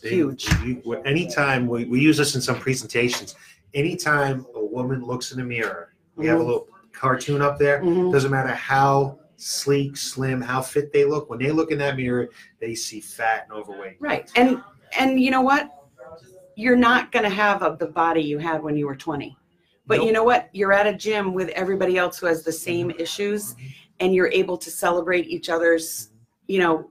Huge. 0.02 0.46
you- 0.64 0.94
anytime, 1.04 1.66
we, 1.66 1.84
we 1.86 1.98
use 2.00 2.16
this 2.16 2.36
in 2.36 2.40
some 2.40 2.54
presentations, 2.60 3.34
anytime 3.74 4.46
a 4.54 4.64
woman 4.64 5.02
looks 5.04 5.32
in 5.32 5.38
the 5.38 5.44
mirror, 5.44 5.92
we 6.14 6.24
have 6.26 6.38
a 6.38 6.42
Mhm. 6.42 6.46
little 6.46 6.68
cartoon 6.92 7.42
up 7.42 7.58
there, 7.58 7.82
Mhm. 7.82 8.12
doesn't 8.12 8.30
matter 8.30 8.54
how 8.54 9.18
sleek, 9.38 9.96
slim, 9.96 10.40
how 10.40 10.60
fit 10.62 10.92
they 10.92 11.04
look, 11.04 11.28
when 11.28 11.40
they 11.40 11.50
look 11.50 11.72
in 11.72 11.78
that 11.78 11.96
mirror, 11.96 12.28
they 12.60 12.76
see 12.76 13.00
fat 13.00 13.46
and 13.50 13.58
overweight. 13.58 13.96
right 13.98 14.30
and 14.36 14.62
and 14.96 15.20
you 15.20 15.32
know 15.32 15.40
what 15.42 15.68
you're 16.54 16.76
not 16.76 17.10
going 17.10 17.24
to 17.24 17.28
have 17.30 17.62
a, 17.62 17.76
the 17.80 17.86
body 17.86 18.20
you 18.22 18.38
had 18.38 18.62
when 18.62 18.76
you 18.76 18.86
were 18.86 18.96
20 18.96 19.36
but 19.88 20.04
you 20.04 20.12
know 20.12 20.22
what 20.22 20.48
you're 20.52 20.72
at 20.72 20.86
a 20.86 20.94
gym 20.94 21.34
with 21.34 21.48
everybody 21.50 21.96
else 21.98 22.18
who 22.18 22.26
has 22.26 22.44
the 22.44 22.52
same 22.52 22.90
issues 22.92 23.56
and 24.00 24.14
you're 24.14 24.28
able 24.28 24.56
to 24.56 24.70
celebrate 24.70 25.26
each 25.26 25.48
other's 25.48 26.10
you 26.46 26.60
know 26.60 26.90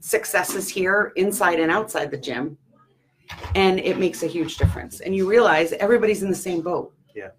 successes 0.00 0.68
here 0.68 1.12
inside 1.16 1.58
and 1.60 1.70
outside 1.70 2.10
the 2.10 2.18
gym 2.18 2.56
and 3.54 3.78
it 3.80 3.98
makes 3.98 4.22
a 4.22 4.26
huge 4.26 4.56
difference 4.58 5.00
and 5.00 5.14
you 5.16 5.28
realize 5.28 5.72
everybody's 5.74 6.22
in 6.22 6.28
the 6.28 6.34
same 6.48 6.60
boat 6.60 6.92
Yeah. 7.14 7.30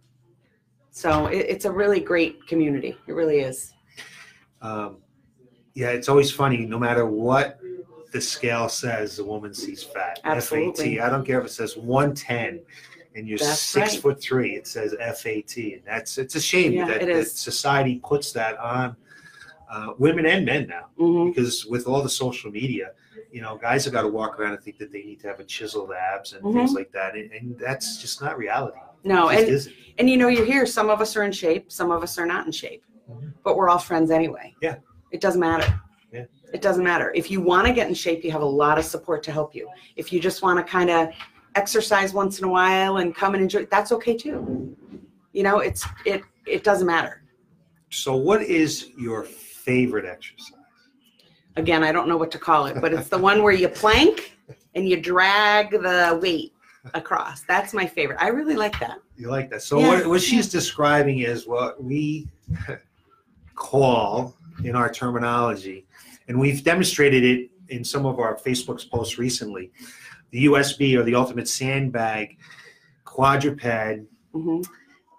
so 0.92 1.28
it, 1.28 1.46
it's 1.50 1.66
a 1.66 1.72
really 1.72 2.00
great 2.00 2.48
community 2.48 2.98
it 3.08 3.14
really 3.14 3.40
is 3.40 3.74
Um, 4.62 4.98
yeah, 5.74 5.90
it's 5.92 6.10
always 6.10 6.30
funny, 6.32 6.66
no 6.66 6.78
matter 6.78 7.06
what 7.06 7.60
the 8.12 8.20
scale 8.20 8.68
says, 8.68 9.16
the 9.16 9.24
woman 9.24 9.54
sees 9.54 9.82
fat. 9.82 10.20
Absolutely. 10.26 10.98
FAT. 10.98 11.06
I 11.06 11.10
don't 11.10 11.26
care 11.26 11.40
if 11.40 11.46
it 11.46 11.52
says 11.52 11.78
110 11.78 12.62
and 13.16 13.28
you're 13.28 13.38
That's 13.38 13.60
six 13.60 13.94
right. 13.94 14.02
foot 14.02 14.22
three, 14.22 14.56
it 14.56 14.68
says 14.68 14.96
FAT. 15.00 15.58
And 15.58 15.82
that's, 15.86 16.18
it's 16.18 16.36
a 16.36 16.42
shame 16.42 16.72
Yeah, 16.74 16.86
that, 16.88 17.02
it 17.04 17.08
that 17.08 17.10
is. 17.16 17.34
society 17.34 18.00
puts 18.04 18.32
that 18.34 18.58
on 18.58 18.96
uh, 19.70 19.94
women 19.98 20.26
and 20.26 20.46
men 20.46 20.68
now. 20.68 20.88
hmm 20.98 21.30
because 21.30 21.66
with 21.66 21.88
all 21.88 22.02
the 22.02 22.10
social 22.10 22.52
media, 22.52 22.92
you 23.32 23.42
know, 23.42 23.58
guys 23.58 23.86
have 23.86 23.94
got 23.94 24.02
to 24.02 24.08
walk 24.08 24.40
around 24.40 24.54
and 24.54 24.62
think 24.64 24.78
that 24.78 24.92
they 24.92 25.04
need 25.04 25.20
to 25.22 25.28
have 25.28 25.40
a 25.40 25.44
chiseled 25.44 25.92
abs 25.92 26.34
and 26.34 26.44
Mm-hmm. 26.44 26.58
things 26.58 26.74
like 26.74 26.92
that, 26.92 27.16
and, 27.16 27.32
and 27.32 27.58
that's 27.60 28.02
just 28.02 28.22
not 28.22 28.38
reality. 28.38 28.78
no 29.04 29.30
It 29.30 29.34
just 29.36 29.44
and 29.46 29.54
isn't. 29.56 29.76
And 30.00 30.10
you 30.10 30.18
know, 30.18 30.28
you're 30.28 30.46
here. 30.46 30.66
Some 30.66 30.90
of 30.90 31.00
us 31.02 31.16
are 31.16 31.24
in 31.24 31.32
shape, 31.32 31.72
some 31.72 31.92
of 31.92 32.04
us 32.04 32.18
are 32.18 32.26
not 32.26 32.46
in 32.46 32.52
shape, 32.52 32.84
Mhm. 33.10 33.34
but 33.44 33.56
we're 33.58 33.70
all 33.70 33.78
friends 33.78 34.10
anyway. 34.12 34.54
Yeah. 34.62 34.78
It 35.12 35.22
doesn't 35.22 35.40
matter. 35.42 35.80
Yeah. 36.12 36.26
It 36.54 36.62
doesn't 36.62 36.84
matter. 36.84 37.12
If 37.16 37.32
you 37.32 37.40
want 37.42 37.68
to 37.68 37.74
get 37.74 37.88
in 37.88 37.94
shape, 37.94 38.24
you 38.26 38.32
have 38.32 38.42
a 38.42 38.46
lot 38.46 38.78
of 38.78 38.84
support 38.86 39.24
to 39.24 39.32
help 39.32 39.56
you. 39.56 39.70
If 39.96 40.12
you 40.12 40.20
just 40.20 40.42
want 40.42 40.58
to 40.60 40.70
kind 40.70 40.90
of 40.90 41.10
exercise 41.56 42.14
once 42.14 42.40
in 42.40 42.46
a 42.46 42.50
while 42.50 42.98
and 42.98 43.16
come 43.16 43.34
and 43.34 43.44
enjoy, 43.44 43.66
that's 43.66 43.92
okay 43.92 44.16
too. 44.16 44.76
You 45.34 45.44
know, 45.44 45.60
it's 45.60 45.86
it 46.06 46.24
it 46.46 46.64
doesn't 46.64 46.88
matter. 46.88 47.24
So, 47.90 48.16
what 48.16 48.42
is 48.42 48.90
your 48.98 49.24
favorite 49.24 50.06
exercise? 50.06 50.54
Again, 51.58 51.84
I 51.84 51.92
don't 51.92 52.08
know 52.08 52.18
what 52.18 52.32
to 52.32 52.40
call 52.40 52.68
it, 52.68 52.80
but 52.80 52.94
it's 52.94 53.10
the 53.10 53.18
one 53.18 53.44
where 53.44 53.54
you 53.54 53.68
plank 53.68 54.38
and 54.76 54.88
you 54.88 55.00
drag 55.02 55.72
the 55.72 56.18
weight 56.22 56.54
across. 56.94 57.42
That's 57.42 57.74
my 57.74 57.86
favorite. 57.86 58.18
I 58.22 58.30
really 58.30 58.56
like 58.56 58.80
that. 58.80 59.00
You 59.18 59.30
like 59.30 59.50
that? 59.50 59.62
So, 59.62 59.80
Yeah. 59.80 59.88
what, 59.90 60.08
what 60.08 60.22
she's 60.22 60.50
describing 60.50 61.20
is 61.20 61.46
what 61.46 61.84
we 61.84 62.28
call 63.56 64.36
in 64.64 64.76
our 64.76 64.90
terminology, 64.92 65.86
and 66.28 66.40
we've 66.40 66.64
demonstrated 66.64 67.24
it 67.24 67.50
in 67.70 67.84
some 67.84 68.06
of 68.06 68.20
our 68.20 68.38
Facebook's 68.38 68.86
posts 68.86 69.18
recently. 69.18 69.72
The 70.32 70.46
USB 70.46 70.98
or 70.98 71.04
the 71.04 71.16
ultimate 71.16 71.48
sandbag 71.48 72.38
quadruped 73.06 73.64
hmm 74.34 74.62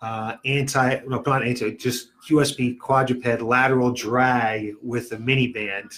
uh, 0.02 0.36
anti, 0.44 1.00
no, 1.06 1.22
not 1.24 1.46
anti, 1.46 1.76
just 1.76 2.10
USB 2.28 2.76
quadruped 2.78 3.40
lateral 3.40 3.92
drag 3.92 4.74
with 4.82 5.12
a 5.12 5.18
mini 5.18 5.46
band. 5.46 5.92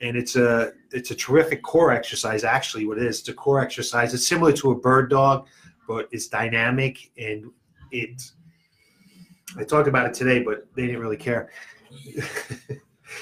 And 0.00 0.16
it's 0.16 0.36
a 0.36 0.72
it's 0.92 1.10
a 1.10 1.14
terrific 1.14 1.62
core 1.62 1.90
exercise. 1.90 2.44
Actually, 2.44 2.86
what 2.86 2.98
it 2.98 3.04
is, 3.04 3.20
it's 3.20 3.28
a 3.30 3.34
core 3.34 3.60
exercise. 3.60 4.14
It's 4.14 4.26
similar 4.26 4.52
to 4.52 4.70
a 4.70 4.74
bird 4.76 5.10
dog, 5.10 5.48
but 5.88 6.08
it's 6.12 6.28
dynamic 6.28 7.10
and 7.16 7.50
it. 7.90 8.22
I 9.56 9.64
talked 9.64 9.88
about 9.88 10.06
it 10.06 10.14
today, 10.14 10.42
but 10.42 10.68
they 10.76 10.86
didn't 10.86 11.00
really 11.00 11.16
care. 11.16 11.50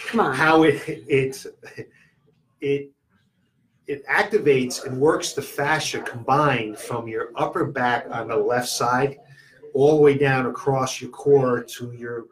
Come 0.09 0.21
on. 0.21 0.35
how 0.35 0.65
it 0.65 0.83
it 0.87 1.47
it 2.61 2.91
it 3.87 4.07
activates 4.07 4.85
and 4.85 5.01
works 5.01 5.33
the 5.33 5.43
fascia 5.43 6.01
combined 6.01 6.79
from 6.79 7.07
your 7.07 7.31
upper 7.37 7.65
back 7.65 8.07
on 8.11 8.29
the 8.29 8.37
left 8.37 8.69
side 8.69 9.19
all 9.75 9.97
the 9.97 10.03
way 10.03 10.17
down 10.17 10.47
across 10.47 11.01
your 11.01 11.11
core 11.11 11.63
to 11.63 11.93
your 11.93 12.27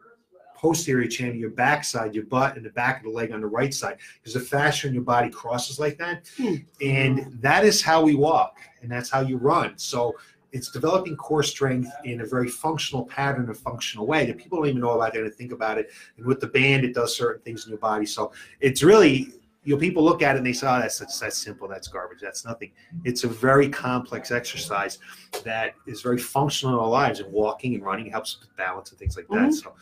posterior 0.56 1.06
chain, 1.06 1.38
your 1.38 1.50
backside, 1.50 2.14
your 2.14 2.24
butt, 2.24 2.56
and 2.56 2.64
the 2.64 2.70
back 2.70 2.98
of 2.98 3.04
the 3.04 3.10
leg 3.10 3.32
on 3.32 3.42
the 3.42 3.46
right 3.46 3.74
side. 3.74 3.98
Because 4.14 4.34
the 4.34 4.40
fascia 4.40 4.88
in 4.88 4.94
your 4.94 5.02
body 5.02 5.28
crosses 5.28 5.78
like 5.78 5.98
that. 5.98 6.26
Hmm. 6.38 6.54
And 6.80 7.38
that 7.42 7.66
is 7.66 7.82
how 7.82 8.02
we 8.02 8.14
walk, 8.14 8.58
and 8.80 8.90
that's 8.90 9.10
how 9.10 9.20
you 9.20 9.36
run. 9.36 9.76
So 9.76 10.14
it's 10.52 10.70
developing 10.70 11.16
core 11.16 11.42
strength 11.42 11.90
in 12.04 12.22
a 12.22 12.26
very 12.26 12.48
functional 12.48 13.04
pattern, 13.04 13.50
a 13.50 13.54
functional 13.54 14.06
way 14.06 14.24
that 14.24 14.38
people 14.38 14.58
don't 14.58 14.68
even 14.68 14.80
know 14.80 14.92
about. 14.92 15.12
They 15.12 15.20
don't 15.20 15.34
think 15.34 15.52
about 15.52 15.76
it. 15.76 15.90
And 16.16 16.24
with 16.24 16.40
the 16.40 16.46
band, 16.46 16.84
it 16.84 16.94
does 16.94 17.14
certain 17.14 17.42
things 17.42 17.64
in 17.66 17.70
your 17.70 17.78
body. 17.78 18.06
So 18.06 18.32
it's 18.60 18.82
really, 18.82 19.34
you 19.64 19.74
know, 19.74 19.80
people 19.80 20.04
look 20.04 20.22
at 20.22 20.36
it 20.36 20.38
and 20.38 20.46
they 20.46 20.52
say, 20.52 20.66
oh, 20.66 20.78
that's, 20.78 20.98
that's, 20.98 21.18
that's 21.18 21.38
simple. 21.38 21.66
That's 21.66 21.88
garbage. 21.88 22.18
That's 22.20 22.44
nothing. 22.44 22.72
It's 23.04 23.24
a 23.24 23.28
very 23.28 23.68
complex 23.68 24.30
exercise 24.30 24.98
that 25.42 25.74
is 25.86 26.02
very 26.02 26.18
functional 26.18 26.74
in 26.74 26.80
our 26.80 26.88
lives. 26.88 27.20
And 27.20 27.32
walking 27.32 27.74
and 27.74 27.82
running 27.82 28.10
helps 28.10 28.38
with 28.38 28.54
balance 28.56 28.90
and 28.90 28.98
things 28.98 29.16
like 29.16 29.26
that. 29.28 29.48
Mhm. 29.48 29.54
So 29.54 29.74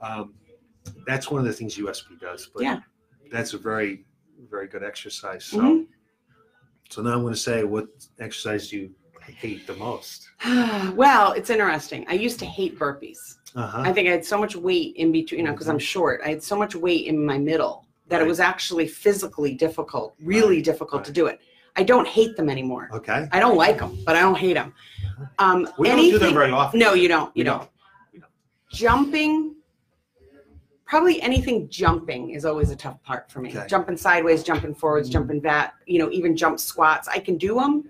um, 0.00 0.34
that's 1.06 1.30
one 1.30 1.40
of 1.40 1.46
the 1.46 1.52
things 1.52 1.76
USB 1.76 2.18
does. 2.18 2.50
But 2.54 2.62
Yeah. 2.62 2.80
that's 3.30 3.52
a 3.52 3.58
very, 3.58 4.06
very 4.50 4.66
good 4.66 4.82
exercise. 4.82 5.44
So, 5.44 5.58
Mhm. 5.58 5.86
so 6.88 7.02
now 7.02 7.12
I'm 7.12 7.20
going 7.20 7.34
to 7.34 7.38
say, 7.38 7.64
what 7.64 7.88
exercise 8.18 8.70
do 8.70 8.78
you 8.78 8.94
hate 9.26 9.66
the 9.66 9.74
most? 9.74 10.30
well, 10.94 11.32
it's 11.32 11.50
interesting. 11.50 12.06
I 12.08 12.14
used 12.14 12.38
to 12.38 12.46
hate 12.46 12.78
burpees. 12.78 13.18
Uh-huh. 13.54 13.82
I 13.84 13.92
think 13.92 14.08
I 14.08 14.12
had 14.12 14.24
so 14.24 14.38
much 14.38 14.56
weight 14.56 14.96
in 14.96 15.12
between, 15.12 15.40
you 15.40 15.44
know, 15.46 15.52
because 15.52 15.68
I'm 15.68 15.78
short. 15.78 16.22
I 16.24 16.28
had 16.28 16.42
so 16.42 16.56
much 16.56 16.74
weight 16.74 17.06
in 17.06 17.22
my 17.22 17.36
middle 17.36 17.87
that 18.08 18.16
it 18.20 18.24
Right. 18.24 18.28
was 18.28 18.40
actually 18.40 18.86
physically 18.88 19.54
difficult, 19.54 20.14
really 20.22 20.56
Right, 20.56 20.64
difficult 20.64 21.04
to 21.04 21.10
right. 21.10 21.14
do 21.14 21.26
it. 21.26 21.40
I 21.76 21.82
don't 21.84 22.08
hate 22.08 22.36
them 22.36 22.48
anymore. 22.50 22.88
Okay. 22.92 23.28
I 23.30 23.38
don't 23.38 23.56
like 23.56 23.78
them, 23.78 23.96
but 24.04 24.16
I 24.16 24.20
don't 24.20 24.34
hate 24.36 24.54
them. 24.54 24.72
Um, 25.38 25.68
We 25.78 25.88
don't 25.88 25.98
anything, 25.98 26.18
do 26.20 26.26
them 26.26 26.34
very 26.34 26.50
often. 26.50 26.80
No, 26.80 26.94
you 26.94 27.08
don't. 27.08 27.28
You 27.36 27.40
We 27.40 27.44
don't. 27.44 27.58
don't. 28.14 28.24
Jumping, 28.72 29.54
probably 30.86 31.20
anything 31.22 31.68
jumping 31.68 32.30
is 32.30 32.44
always 32.44 32.70
a 32.70 32.76
tough 32.76 33.02
part 33.02 33.30
for 33.30 33.40
me. 33.40 33.50
Okay. 33.50 33.66
Jumping 33.68 33.96
sideways, 33.96 34.42
jumping 34.42 34.74
forwards, 34.74 35.08
Mhm. 35.08 35.12
jumping 35.12 35.40
back, 35.40 35.74
you 35.86 35.98
know, 35.98 36.10
even 36.10 36.36
jump 36.36 36.58
squats. 36.58 37.08
I 37.08 37.18
can 37.18 37.36
do 37.36 37.54
them, 37.54 37.88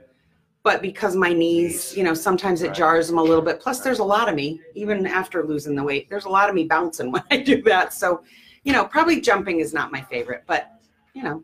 but 0.63 0.83
because 0.83 1.17
my 1.17 1.33
knees, 1.33 1.97
you 1.97 2.03
know, 2.05 2.13
sometimes 2.15 2.63
it 2.63 2.69
Right. 2.69 2.77
jars 2.77 3.09
them 3.09 3.19
a 3.19 3.23
little 3.23 3.43
bit. 3.43 3.61
Plus, 3.61 3.81
there's 3.81 4.01
a 4.01 4.05
lot 4.05 4.29
of 4.29 4.35
me, 4.35 4.61
even 4.75 5.07
after 5.07 5.45
losing 5.47 5.75
the 5.75 5.83
weight, 5.85 6.09
there's 6.11 6.27
a 6.27 6.29
lot 6.29 6.49
of 6.49 6.55
me 6.55 6.65
bouncing 6.65 7.11
when 7.13 7.23
I 7.31 7.39
do 7.39 7.63
that. 7.63 7.93
So, 7.95 8.23
you 8.69 8.75
know, 8.75 8.85
probably 8.85 9.19
jumping 9.19 9.61
is 9.61 9.73
not 9.73 9.91
my 9.91 10.03
favorite, 10.03 10.45
but, 10.47 10.79
you 11.15 11.23
know, 11.23 11.43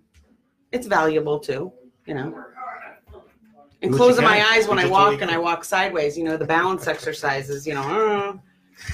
it's 0.72 0.86
valuable 0.86 1.40
too, 1.40 1.72
you 2.04 2.12
know. 2.12 2.44
And 3.80 3.94
closing 3.94 4.24
my 4.24 4.44
eyes 4.52 4.68
when 4.68 4.78
I 4.78 4.84
walk 4.84 5.22
and. 5.22 5.30
I 5.30 5.38
walk 5.38 5.64
sideways, 5.64 6.18
you 6.18 6.24
know, 6.24 6.36
the 6.36 6.44
balance 6.44 6.86
exercises, 6.86 7.66
you 7.66 7.72
know, 7.72 7.80
uh, 7.80 8.36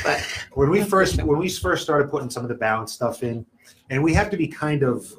but 0.05 0.21
When 0.55 0.71
we 0.71 0.85
first 0.85 1.21
when 1.21 1.41
we 1.41 1.49
first 1.49 1.83
started 1.83 2.09
putting 2.09 2.31
some 2.31 2.45
of 2.45 2.49
the 2.49 2.55
balance 2.55 2.93
stuff 2.93 3.25
in, 3.25 3.45
and 3.91 4.01
we 4.01 4.15
have 4.15 4.31
to 4.31 4.37
be 4.37 4.47
kind 4.47 4.85
of 4.85 5.13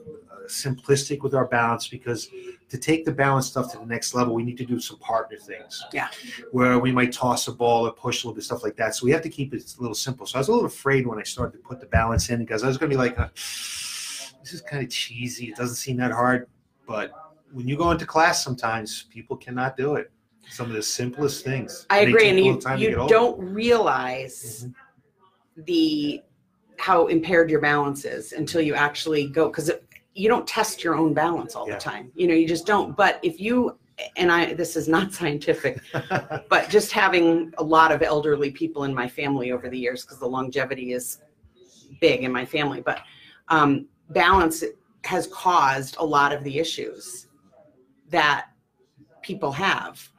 simplistic 0.52 1.22
with 1.22 1.34
our 1.34 1.46
balance 1.46 1.88
because 1.88 2.30
to 2.70 2.78
take 2.78 3.06
the 3.06 3.12
balance 3.12 3.48
stuff 3.48 3.72
to 3.72 3.80
the 3.80 3.86
next 3.86 4.14
level, 4.14 4.34
we 4.36 4.44
need 4.44 4.58
to 4.58 4.66
do 4.66 4.80
some 4.80 4.98
partner 5.00 5.38
things. 5.38 5.84
Yeah. 5.94 6.10
Where 6.52 6.80
we 6.80 6.92
might 6.92 7.12
toss 7.12 7.48
a 7.48 7.52
ball 7.52 7.88
or 7.88 7.92
push 7.92 8.24
a 8.24 8.28
little 8.28 8.36
bit 8.36 8.44
stuff 8.44 8.64
like 8.64 8.76
that. 8.78 8.96
So 8.96 9.06
we 9.06 9.12
have 9.12 9.22
to 9.24 9.30
keep 9.30 9.54
it 9.54 9.76
a 9.78 9.82
little 9.82 9.96
simple. 9.96 10.26
So 10.26 10.38
I 10.38 10.40
was 10.40 10.48
a 10.48 10.52
little 10.52 10.68
afraid 10.68 11.08
when 11.08 11.20
I 11.20 11.24
started 11.24 11.58
to 11.58 11.64
put 11.64 11.80
the 11.80 11.88
balance 11.88 12.30
in 12.30 12.40
because 12.40 12.64
I 12.64 12.68
was 12.68 12.78
going 12.78 12.90
to 12.90 12.96
be 12.96 13.00
like, 13.00 13.18
uh, 13.18 13.30
this 13.34 14.54
is 14.54 14.62
kind 14.62 14.84
of 14.84 14.90
cheesy. 14.90 15.48
It 15.48 15.56
doesn't 15.56 15.76
seem 15.76 15.98
that 15.98 16.12
hard, 16.12 16.48
but 16.88 17.12
when 17.52 17.68
you 17.68 17.78
go 17.78 17.92
into 17.92 18.06
class, 18.06 18.44
sometimes 18.44 19.04
people 19.04 19.36
cannot 19.36 19.76
do 19.78 19.96
it. 19.96 20.12
Some 20.50 20.68
of 20.68 20.74
the 20.74 20.84
simplest 20.84 21.44
things. 21.44 21.86
I 21.90 22.00
agree. 22.00 22.30
And 22.30 22.38
you, 22.38 22.46
little 22.46 22.62
time 22.62 22.80
to 22.80 22.84
you 22.84 23.08
don't 23.08 23.40
realize 23.40 24.68
Mhm. 24.68 25.66
the 25.66 26.24
how 26.78 27.08
impaired 27.08 27.50
your 27.50 27.62
balance 27.62 28.06
is 28.06 28.34
until 28.34 28.60
you 28.60 28.74
actually 28.74 29.28
go 29.28 29.48
because 29.48 29.70
you 30.14 30.28
don't 30.28 30.46
test 30.48 30.84
your 30.84 30.96
own 30.96 31.14
balance 31.14 31.56
all 31.56 31.68
Yeah. 31.68 31.76
the 31.76 31.80
time. 31.80 32.12
You 32.16 32.28
know, 32.28 32.34
you 32.34 32.48
just 32.48 32.66
don't. 32.66 32.96
But 32.96 33.20
if 33.24 33.40
you 33.40 33.78
and 34.16 34.32
I, 34.32 34.54
this 34.54 34.76
is 34.76 34.88
not 34.88 35.14
scientific, 35.20 35.80
but 36.50 36.70
just 36.70 36.92
having 36.92 37.54
a 37.58 37.64
lot 37.64 37.92
of 37.92 38.02
elderly 38.02 38.52
people 38.52 38.84
in 38.86 38.94
my 38.94 39.08
family 39.08 39.52
over 39.52 39.70
the 39.70 39.78
years 39.78 40.04
because 40.04 40.20
the 40.20 40.28
longevity 40.28 40.94
is 40.94 41.20
big 42.00 42.24
in 42.24 42.32
my 42.32 42.46
family 42.46 42.82
but 42.82 43.02
um, 43.50 43.88
balance 44.10 44.64
has 45.04 45.28
caused 45.28 45.98
a 45.98 46.04
lot 46.06 46.32
of 46.32 46.44
the 46.44 46.60
issues 46.60 47.28
that 48.10 48.48
people 49.22 49.52
have 49.52 50.10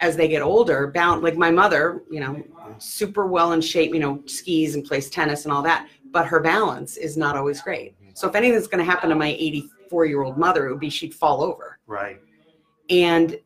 as 0.00 0.16
they 0.16 0.28
get 0.28 0.42
older 0.42 0.88
bound 0.88 1.22
like 1.22 1.36
my 1.36 1.50
mother 1.50 2.02
you 2.10 2.20
know 2.20 2.42
super 2.78 3.26
well 3.26 3.52
in 3.52 3.60
shape 3.60 3.92
you 3.94 4.00
know 4.00 4.22
skis 4.26 4.74
and 4.74 4.84
plays 4.84 5.10
tennis 5.10 5.44
and 5.44 5.52
all 5.52 5.62
that 5.62 5.88
but 6.10 6.26
her 6.26 6.40
balance 6.40 6.96
is 6.96 7.16
not 7.16 7.36
always 7.36 7.60
great 7.60 7.94
so 8.14 8.28
if 8.28 8.34
anything's 8.34 8.66
going 8.66 8.84
to 8.84 8.90
happen 8.90 9.08
to 9.10 9.16
my 9.16 9.28
84 9.28 10.06
year 10.06 10.22
old 10.22 10.36
mother 10.38 10.66
it 10.66 10.70
would 10.70 10.80
be 10.80 10.90
she'd 10.90 11.14
fall 11.14 11.42
over 11.42 11.78
right. 11.86 12.20
and 12.88 13.38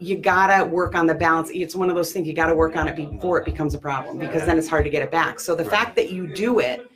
you 0.00 0.16
gotta 0.16 0.64
work 0.64 0.94
on 0.94 1.06
the 1.06 1.14
balance. 1.14 1.50
It's 1.52 1.74
one 1.76 1.90
of 1.90 1.94
those 1.94 2.10
things 2.10 2.26
you 2.26 2.32
gotta 2.32 2.54
work 2.54 2.74
on 2.74 2.88
it 2.88 2.96
before 2.96 3.38
it 3.38 3.44
becomes 3.44 3.74
a 3.74 3.78
problem 3.78 4.18
because 4.18 4.46
then 4.46 4.56
it's 4.58 4.66
hard 4.66 4.84
to 4.84 4.90
get 4.90 5.02
it 5.02 5.10
back. 5.10 5.38
So 5.38 5.54
the 5.54 5.62
Right. 5.64 5.70
fact 5.70 5.96
that 5.96 6.10
you 6.10 6.26
do 6.26 6.58
it 6.58 6.90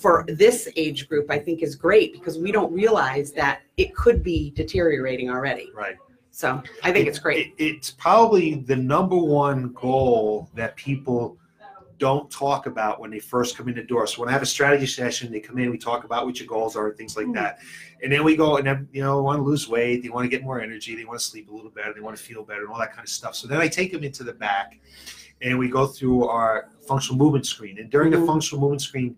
for 0.00 0.24
this 0.26 0.68
age 0.76 1.06
group, 1.08 1.30
I 1.30 1.38
think 1.38 1.62
is 1.62 1.76
great 1.76 2.14
because 2.14 2.38
we 2.38 2.50
don't 2.50 2.72
realize 2.72 3.30
that 3.32 3.60
it 3.76 3.94
could 3.94 4.22
be 4.22 4.50
deteriorating 4.50 5.28
already. 5.28 5.70
Right. 5.74 5.96
So 6.30 6.62
I 6.82 6.92
think 6.92 7.06
it's 7.06 7.18
great. 7.18 7.48
It, 7.58 7.62
it's 7.62 7.90
probably 7.90 8.54
the 8.54 8.76
number 8.76 9.16
one 9.16 9.72
goal 9.74 10.48
that 10.54 10.76
people 10.76 11.36
don't 11.98 12.30
talk 12.30 12.66
about 12.66 13.00
when 13.00 13.10
they 13.10 13.18
first 13.18 13.56
come 13.56 13.68
in 13.68 13.74
the 13.74 13.82
door. 13.82 14.06
So 14.06 14.20
when 14.20 14.28
I 14.28 14.32
have 14.32 14.42
a 14.42 14.46
strategy 14.46 14.86
session, 14.86 15.30
they 15.30 15.40
come 15.40 15.58
in, 15.58 15.70
we 15.70 15.78
talk 15.78 16.04
about 16.04 16.26
what 16.26 16.38
your 16.38 16.46
goals 16.48 16.76
are 16.76 16.88
and 16.88 16.96
things 16.96 17.16
like 17.16 17.26
Mhm. 17.26 17.34
that. 17.34 17.58
And 18.02 18.12
then 18.12 18.24
we 18.24 18.36
go 18.36 18.56
and 18.56 18.66
then, 18.66 18.88
you 18.92 19.02
know, 19.02 19.22
want 19.22 19.38
to 19.38 19.42
lose 19.42 19.68
weight, 19.68 20.02
they 20.02 20.08
want 20.08 20.24
to 20.24 20.28
get 20.28 20.42
more 20.42 20.60
energy, 20.60 20.94
they 20.94 21.04
want 21.04 21.18
to 21.20 21.24
sleep 21.24 21.50
a 21.50 21.54
little 21.54 21.70
better, 21.70 21.92
they 21.92 22.00
want 22.00 22.16
to 22.16 22.22
feel 22.22 22.42
better 22.42 22.62
and 22.62 22.70
all 22.70 22.78
that 22.78 22.92
kind 22.92 23.04
of 23.04 23.08
stuff. 23.08 23.34
So 23.34 23.46
then 23.46 23.60
I 23.60 23.68
take 23.68 23.92
them 23.92 24.02
into 24.04 24.24
the 24.24 24.32
back 24.32 24.78
and 25.40 25.58
we 25.58 25.68
go 25.68 25.86
through 25.86 26.26
our 26.26 26.70
functional 26.86 27.18
movement 27.18 27.46
screen. 27.46 27.78
And 27.78 27.90
during 27.90 28.12
Mhm. 28.12 28.20
the 28.20 28.26
functional 28.26 28.60
movement 28.60 28.82
screen 28.82 29.16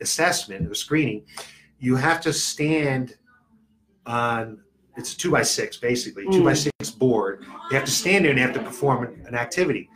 assessment 0.00 0.70
or 0.70 0.74
screening, 0.74 1.24
you 1.78 1.96
have 1.96 2.20
to 2.22 2.32
stand 2.32 3.16
on 4.06 4.60
it's 4.96 5.12
a 5.12 5.18
two 5.18 5.30
by 5.30 5.42
six 5.42 5.76
basically, 5.76 6.24
two 6.30 6.44
by 6.44 6.52
Mm. 6.52 6.70
six 6.78 6.90
board. 6.90 7.44
You 7.70 7.76
have 7.76 7.84
to 7.84 7.90
stand 7.90 8.24
there 8.24 8.30
and 8.30 8.38
you 8.38 8.46
have 8.46 8.54
to 8.54 8.62
perform 8.62 9.12
an 9.26 9.34
activity. 9.34 9.90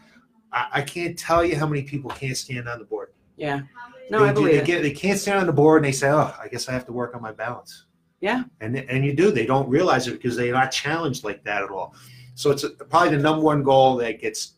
I, 0.52 0.68
I 0.72 0.82
can't 0.82 1.18
tell 1.18 1.44
you 1.44 1.56
how 1.56 1.66
many 1.66 1.82
people 1.82 2.10
can't 2.10 2.36
stand 2.36 2.68
on 2.68 2.78
the 2.78 2.84
board. 2.84 3.12
Yeah. 3.36 3.62
No, 4.10 4.20
they, 4.20 4.30
I 4.30 4.32
believe 4.32 4.52
they 4.52 4.58
it. 4.60 4.64
get 4.64 4.82
they 4.82 4.90
can't 4.90 5.18
stand 5.18 5.38
on 5.38 5.46
the 5.46 5.52
board 5.52 5.82
and 5.82 5.84
they 5.84 5.92
say, 5.92 6.08
"Oh, 6.10 6.34
I 6.40 6.48
guess 6.48 6.68
I 6.68 6.72
have 6.72 6.86
to 6.86 6.92
work 6.92 7.14
on 7.14 7.22
my 7.22 7.32
balance." 7.32 7.84
Yeah. 8.20 8.44
And 8.60 8.76
and 8.76 9.04
you 9.04 9.14
do. 9.14 9.30
They 9.30 9.46
don't 9.46 9.68
realize 9.68 10.08
it 10.08 10.12
because 10.12 10.36
they're 10.36 10.52
not 10.52 10.70
challenged 10.70 11.24
like 11.24 11.44
that 11.44 11.62
at 11.62 11.70
all. 11.70 11.94
So 12.34 12.50
it's 12.50 12.64
probably 12.88 13.16
the 13.16 13.22
number 13.22 13.42
one 13.42 13.62
goal 13.62 13.96
that 13.96 14.20
gets 14.20 14.54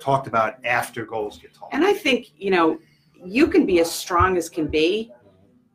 talked 0.00 0.26
about 0.26 0.64
after 0.64 1.04
goals 1.04 1.38
get 1.38 1.54
talked. 1.54 1.74
And 1.74 1.84
I 1.84 1.92
think, 1.92 2.32
you 2.36 2.50
know, 2.50 2.78
you 3.24 3.46
can 3.46 3.64
be 3.66 3.80
as 3.80 3.90
strong 3.90 4.36
as 4.36 4.48
can 4.48 4.66
be, 4.66 5.12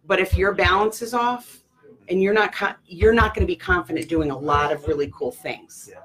but 0.05 0.19
if 0.19 0.35
your 0.35 0.53
balance 0.53 1.01
is 1.01 1.13
off 1.13 1.63
and 2.09 2.21
you're 2.21 2.33
not 2.33 2.53
you're 2.85 3.13
not 3.13 3.33
going 3.33 3.45
to 3.45 3.51
be 3.51 3.55
confident 3.55 4.07
doing 4.09 4.31
a 4.31 4.37
lot 4.37 4.71
of 4.71 4.87
really 4.87 5.11
cool 5.13 5.31
things. 5.31 5.89
Yeah. 5.91 5.99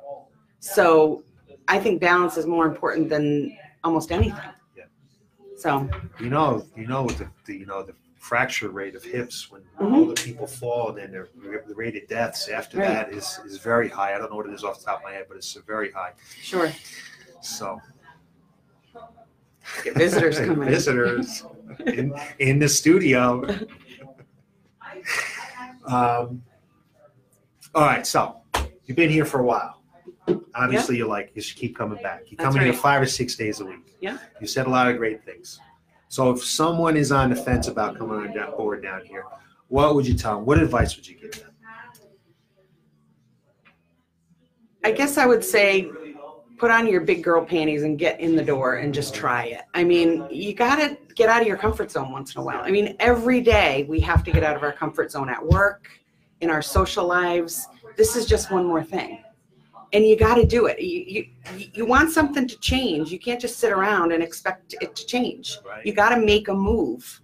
So, 0.61 1.25
I 1.69 1.79
think 1.79 2.01
balance 2.01 2.37
is 2.37 2.47
more 2.47 2.67
important 2.67 3.09
than 3.09 3.57
almost 3.85 4.13
anything. 4.13 4.51
Yeah. 4.77 4.85
So, 5.57 5.89
you 6.21 6.29
know, 6.29 6.67
you 6.77 6.87
know 6.87 7.07
the, 7.07 7.29
the 7.47 7.57
you 7.57 7.67
know 7.67 7.83
the 7.83 7.95
fracture 8.19 8.69
rate 8.69 8.95
of 8.95 9.03
hips 9.03 9.51
when 9.51 9.63
Mhm. 9.81 9.97
older 9.97 10.15
people 10.23 10.47
fall, 10.47 10.91
and 10.91 10.99
then 10.99 11.11
the, 11.13 11.63
the 11.67 11.75
rate 11.75 11.97
of 12.01 12.07
deaths 12.09 12.49
after 12.49 12.79
Right. 12.79 12.89
that 12.89 13.13
is 13.13 13.41
is 13.47 13.59
very 13.59 13.89
high. 13.89 14.15
I 14.15 14.19
don't 14.19 14.31
know 14.31 14.37
what 14.37 14.47
it 14.47 14.53
is 14.55 14.65
off 14.65 14.79
the 14.79 14.85
top 14.87 14.99
of 14.99 15.05
my 15.05 15.13
head, 15.13 15.27
but 15.29 15.37
it's 15.37 15.53
very 15.67 15.91
high. 15.91 16.13
sure. 16.41 16.71
So 17.41 17.81
Get 19.85 19.95
visitors 19.97 20.39
coming 20.41 20.63
in. 20.69 20.75
visitors 20.75 21.45
in 21.87 22.15
in 22.39 22.59
the 22.59 22.69
studio. 22.69 23.47
Um, 25.85 26.43
all 27.75 27.83
right, 27.83 28.07
so 28.07 28.37
you've 28.87 28.97
been 28.97 29.11
here 29.11 29.25
for 29.25 29.41
a 29.41 29.45
while. 29.45 29.82
Obviously, 30.55 30.97
you 30.97 31.07
like 31.07 31.33
you 31.35 31.43
should 31.43 31.57
keep 31.57 31.77
coming 31.77 32.03
back. 32.03 32.31
You 32.31 32.37
come 32.37 32.47
That's 32.47 32.57
in 32.57 32.63
here 32.63 32.73
right. 32.73 32.81
five 32.81 33.03
or 33.03 33.07
six 33.07 33.35
days 33.37 33.61
a 33.61 33.65
week. 33.65 33.97
Yeah. 34.01 34.19
You 34.41 34.47
said 34.47 34.67
a 34.67 34.71
lot 34.71 34.89
of 34.89 34.97
great 34.97 35.25
things. 35.25 35.61
So 36.09 36.31
if 36.31 36.45
someone 36.45 36.97
is 36.97 37.11
on 37.11 37.31
the 37.31 37.37
fence 37.37 37.69
about 37.69 37.97
coming 37.97 38.17
on 38.17 38.35
down, 38.35 38.51
board 38.57 38.83
down 38.83 39.05
here, 39.05 39.25
what 39.69 39.95
would 39.95 40.07
you 40.07 40.15
tell 40.15 40.37
them? 40.37 40.45
What 40.45 40.59
advice 40.59 40.95
would 40.97 41.09
you 41.09 41.17
give 41.17 41.33
them? 41.33 41.51
I 44.85 44.91
guess 44.91 45.17
I 45.17 45.27
would 45.27 45.45
say 45.45 45.91
put 46.59 46.71
on 46.71 46.87
your 46.87 47.01
big 47.01 47.25
girl 47.25 47.45
panties 47.45 47.83
and 47.83 47.99
get 47.99 48.21
in 48.21 48.37
the 48.37 48.45
door 48.45 48.77
and 48.77 48.93
just 48.93 49.15
try 49.15 49.47
it. 49.47 49.63
I 49.75 49.85
mean, 49.85 50.27
you 50.31 50.55
got 50.55 50.77
to 50.77 50.99
get 51.15 51.29
out 51.29 51.41
of 51.41 51.49
your 51.49 51.57
comfort 51.57 51.91
zone 51.91 52.13
once 52.13 52.35
in 52.35 52.41
a 52.41 52.45
while. 52.45 52.61
I 52.63 52.71
mean, 52.71 52.97
every 53.01 53.41
day 53.41 53.87
we 53.89 53.99
have 54.01 54.23
to 54.25 54.31
get 54.31 54.45
out 54.45 54.55
of 54.55 54.63
our 54.63 54.73
comfort 54.73 55.11
zone 55.11 55.29
at 55.29 55.45
work, 55.45 55.89
in 56.43 56.51
our 56.51 56.61
social 56.61 57.07
lives. 57.07 57.67
This 57.97 58.17
is 58.17 58.27
just 58.27 58.51
one 58.51 58.67
more 58.67 58.83
thing. 58.83 59.22
And 59.93 60.07
you 60.07 60.17
got 60.17 60.37
to 60.37 60.47
do 60.47 60.67
it. 60.67 60.81
You, 60.81 61.27
you, 61.57 61.71
you 61.75 61.87
want 61.87 62.11
something 62.13 62.49
to 62.49 62.59
change. 62.61 63.11
You 63.11 63.19
can't 63.19 63.41
just 63.41 63.59
sit 63.59 63.73
around 63.73 64.13
and 64.13 64.23
expect 64.23 64.75
it 64.81 64.97
to 64.97 65.07
change. 65.07 65.59
Right. 65.67 65.85
You 65.85 65.93
got 65.93 66.11
to 66.15 66.17
make 66.17 66.49
a 66.49 66.55
move 66.55 67.21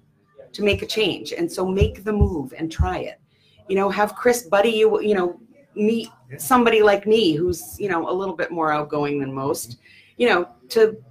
to 0.53 0.63
make 0.63 0.83
a 0.83 0.87
change. 0.87 1.33
And 1.33 1.51
so 1.51 1.67
make 1.67 2.05
the 2.05 2.13
move 2.13 2.53
and 2.57 2.71
try 2.71 2.99
it. 2.99 3.21
You 3.69 3.77
know, 3.77 3.89
have 3.89 4.15
Chris 4.15 4.43
buddy 4.43 4.71
you, 4.71 5.01
you 5.01 5.15
know, 5.15 5.41
meet 5.75 6.09
somebody 6.37 6.83
like 6.83 7.07
me 7.07 7.35
who's, 7.35 7.79
you 7.79 7.89
know, 7.89 8.11
a 8.11 8.13
little 8.13 8.37
bit 8.37 8.51
more 8.51 8.73
outgoing 8.73 9.21
than 9.21 9.33
most, 9.33 9.79
you 10.17 10.29
know, 10.29 10.49
to 10.71 11.03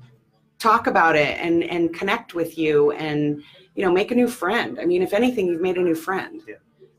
talk 0.59 0.87
about 0.87 1.15
it 1.15 1.39
and 1.39 1.63
and 1.63 1.93
connect 1.93 2.33
with 2.33 2.57
you 2.57 2.91
and, 2.91 3.41
you 3.75 3.83
know, 3.83 3.91
make 3.91 4.11
a 4.11 4.15
new 4.15 4.27
friend. 4.27 4.79
I 4.79 4.85
mean, 4.85 5.01
if 5.01 5.13
anything, 5.13 5.47
you've 5.47 5.61
made 5.61 5.77
a 5.77 5.81
new 5.81 5.95
friend. 5.95 6.41
Yeah. 6.47 6.55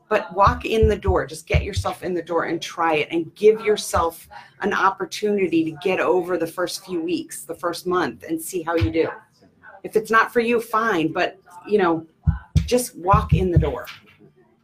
But 0.09 0.33
walk 0.33 0.65
in 0.65 0.89
the 0.89 0.97
door, 0.97 1.25
just 1.25 1.47
get 1.47 1.63
yourself 1.63 2.03
in 2.03 2.13
the 2.15 2.21
door 2.21 2.45
and 2.45 2.61
try 2.61 2.95
it 2.95 3.07
and 3.11 3.33
give 3.35 3.61
yourself 3.61 4.27
an 4.61 4.73
opportunity 4.73 5.63
to 5.63 5.71
get 5.83 5.99
over 5.99 6.35
the 6.37 6.47
first 6.47 6.83
few 6.83 6.99
weeks, 7.01 7.43
the 7.43 7.55
first 7.55 7.85
month 7.87 8.23
and 8.23 8.41
see 8.41 8.63
how 8.63 8.75
you 8.75 8.91
do. 8.91 9.09
If 9.83 9.95
it's 9.95 10.11
not 10.11 10.33
for 10.33 10.39
you, 10.39 10.59
fine, 10.59 11.13
but 11.13 11.39
you 11.67 11.77
know, 11.77 12.05
just 12.65 12.97
walk 12.97 13.33
in 13.33 13.51
the 13.51 13.59
door. 13.59 13.85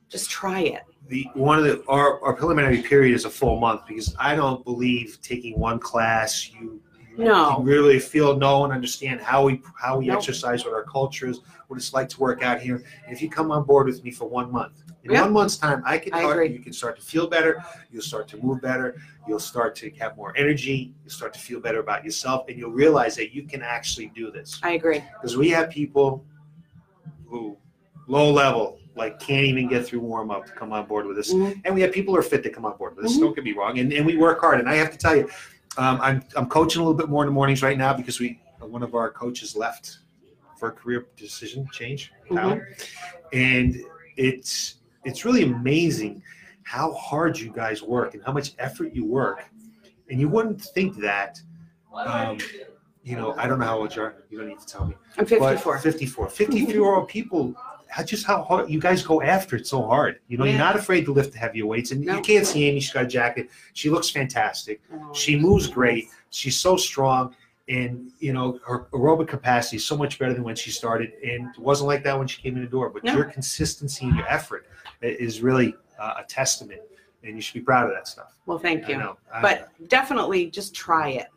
Just 0.10 0.29
try 0.29 0.62
it. 0.62 0.84
the 1.08 1.27
one 1.34 1.60
of 1.60 1.65
the 1.65 1.84
our, 1.88 2.23
our 2.23 2.34
preliminary 2.34 2.81
period 2.81 3.13
is 3.13 3.25
a 3.25 3.29
full 3.29 3.60
month 3.60 3.81
because 3.88 4.15
I 4.19 4.36
don't 4.36 4.63
believe 4.63 5.19
taking 5.21 5.60
one 5.60 5.79
class 5.79 6.51
you 6.51 6.81
No. 7.17 7.58
you 7.60 7.63
really 7.63 7.99
feel 7.99 8.36
know 8.38 8.63
and 8.63 8.73
understand 8.73 9.21
how 9.21 9.45
we 9.45 9.62
how 9.80 9.97
we 9.99 10.08
Nope. 10.08 10.17
exercise 10.17 10.65
what 10.65 10.73
our 10.73 10.84
culture 10.84 11.28
is 11.28 11.39
what 11.67 11.78
it's 11.78 11.93
like 11.93 12.10
to 12.10 12.19
work 12.19 12.43
out 12.43 12.60
here 12.60 12.84
and 13.06 13.15
if 13.15 13.21
you 13.21 13.30
come 13.30 13.51
on 13.51 13.63
board 13.63 13.88
with 13.88 14.04
me 14.04 14.12
for 14.12 14.28
one 14.28 14.51
month 14.51 14.84
in 15.04 15.12
Yeah. 15.12 15.21
one 15.21 15.34
month's 15.34 15.58
time 15.58 15.82
I 15.86 15.97
can 15.97 16.13
I 16.13 16.21
agree. 16.30 16.49
you 16.49 16.60
can 16.60 16.73
start 16.73 16.95
to 16.97 17.01
feel 17.01 17.28
better 17.28 17.63
you'll 17.91 18.01
start 18.01 18.28
to 18.30 18.38
move 18.38 18.62
better 18.62 18.95
you'll 19.28 19.39
start 19.39 19.75
to 19.78 19.89
have 19.91 20.15
more 20.17 20.34
energy 20.36 20.93
you'll 21.04 21.12
start 21.12 21.34
to 21.34 21.39
feel 21.39 21.60
better 21.60 21.80
about 21.80 22.04
yourself 22.04 22.45
and 22.49 22.58
you'll 22.58 22.71
realize 22.71 23.15
that 23.15 23.34
you 23.34 23.43
can 23.43 23.62
actually 23.62 24.08
do 24.08 24.32
this 24.32 24.60
I 24.63 24.71
agree. 24.71 25.04
because 25.13 25.38
we 25.38 25.49
have 25.49 25.69
people 25.69 26.25
who 27.28 27.58
low 28.08 28.32
level 28.32 28.80
like 28.95 29.19
can't 29.19 29.45
even 29.45 29.67
get 29.67 29.86
through 29.86 29.99
warm 29.99 30.32
up 30.32 30.45
to 30.45 30.51
come 30.54 30.71
on 30.71 30.86
board 30.86 31.06
with 31.06 31.17
us 31.17 31.34
Mhm. 31.34 31.62
and 31.65 31.75
we 31.75 31.82
have 31.82 31.91
people 31.91 32.13
who 32.13 32.19
are 32.19 32.23
fit 32.23 32.43
to 32.43 32.49
come 32.49 32.65
on 32.65 32.78
board 32.78 32.95
with 32.95 33.06
us 33.06 33.17
Mhm. 33.17 33.19
don't 33.21 33.36
get 33.36 33.43
me 33.43 33.51
wrong 33.54 33.80
and, 33.80 33.91
and 33.91 34.06
we 34.06 34.15
work 34.15 34.39
hard 34.39 34.60
and 34.60 34.69
i 34.69 34.75
have 34.75 34.91
to 34.91 34.97
tell 34.97 35.15
you 35.15 35.28
um, 35.77 35.99
I'm, 36.01 36.23
I'm 36.35 36.47
coaching 36.47 36.81
a 36.81 36.83
little 36.85 36.97
bit 36.97 37.09
more 37.09 37.23
in 37.23 37.27
the 37.27 37.33
mornings 37.33 37.61
right 37.61 37.77
now 37.77 37.93
because 37.93 38.19
we 38.19 38.39
one 38.59 38.83
of 38.83 38.95
our 38.95 39.11
coaches 39.11 39.55
left 39.55 39.99
for 40.57 40.69
a 40.69 40.71
career 40.71 41.07
decision 41.17 41.67
change 41.71 42.11
Tyler. 42.33 42.69
and 43.33 43.75
it's 44.17 44.75
it's 45.03 45.23
really 45.25 45.43
amazing 45.43 46.23
how 46.63 46.93
hard 46.93 47.38
you 47.38 47.51
guys 47.51 47.83
work 47.83 48.13
and 48.15 48.23
how 48.23 48.31
much 48.31 48.53
effort 48.57 48.93
you 48.93 49.05
work 49.05 49.43
and 50.09 50.19
you 50.19 50.27
wouldn't 50.29 50.61
think 50.61 50.97
that 50.97 51.39
um, 51.95 52.38
you 53.03 53.15
know 53.15 53.35
i 53.38 53.47
don't 53.47 53.59
know 53.59 53.65
how 53.65 53.77
old 53.77 53.95
you 53.95 54.01
are 54.01 54.15
you 54.29 54.38
don't 54.39 54.47
need 54.47 54.59
to 54.59 54.65
tell 54.65 54.85
me 54.85 54.95
I'm 55.17 55.25
54. 55.25 55.73
but 55.73 55.81
54. 55.81 56.29
54 56.29 56.73
year 56.73 56.95
old 56.95 57.07
people, 57.07 57.55
how- 57.95 58.03
just 58.03 58.25
how 58.25 58.41
hard 58.43 58.69
you 58.69 58.77
guys 58.79 59.01
go 59.03 59.21
after 59.21 59.55
it 59.55 59.65
so 59.65 59.81
hard. 59.81 60.19
You 60.27 60.38
know, 60.38 60.43
you're 60.43 60.58
not 60.58 60.75
afraid 60.75 61.05
to 61.05 61.13
lift 61.13 61.31
the 61.31 61.39
heavier 61.39 61.65
weights. 61.65 61.91
And 61.91 62.01
No. 62.01 62.15
you 62.17 62.21
can't 62.21 62.45
see 62.45 62.65
Amy, 62.65 62.81
she's 62.81 62.91
got 62.93 63.05
a 63.05 63.08
jacket. 63.08 63.49
She 63.73 63.89
looks 63.89 64.10
fantastic. 64.10 64.81
Oh, 64.93 65.13
She 65.13 65.38
moves 65.38 65.67
great. 65.67 66.10
She's 66.29 66.60
so 66.60 66.75
strong. 66.75 67.34
And, 67.69 68.12
you 68.19 68.34
know, 68.34 68.60
her 68.67 68.79
aerobic 68.91 69.29
capacity 69.29 69.77
is 69.77 69.86
so 69.86 69.95
much 69.95 70.19
better 70.19 70.34
than 70.34 70.43
when 70.43 70.58
she 70.58 70.71
started. 70.71 71.13
And 71.23 71.47
it 71.55 71.60
wasn't 71.60 71.88
like 71.88 72.03
that 72.03 72.17
when 72.19 72.27
she 72.27 72.41
came 72.41 72.55
in 72.58 72.62
the 72.63 72.67
door. 72.69 72.89
But 72.89 73.05
No. 73.05 73.13
your 73.15 73.23
consistency 73.25 74.05
and 74.05 74.15
your 74.17 74.27
effort 74.27 74.67
is 75.01 75.41
really 75.41 75.73
uh, 75.97 76.15
a 76.17 76.23
testament. 76.25 76.81
And 77.23 77.38
you 77.38 77.41
should 77.41 77.53
be 77.53 77.62
proud 77.62 77.88
of 77.88 77.95
that 77.95 78.05
stuff. 78.10 78.34
Well, 78.45 78.60
thank 78.60 78.84
I 78.86 78.89
you. 78.89 78.97
know. 78.97 79.17
I- 79.34 79.41
But 79.41 79.69
definitely 79.88 80.47
just 80.47 80.75
try 80.75 81.12
it. 81.12 81.27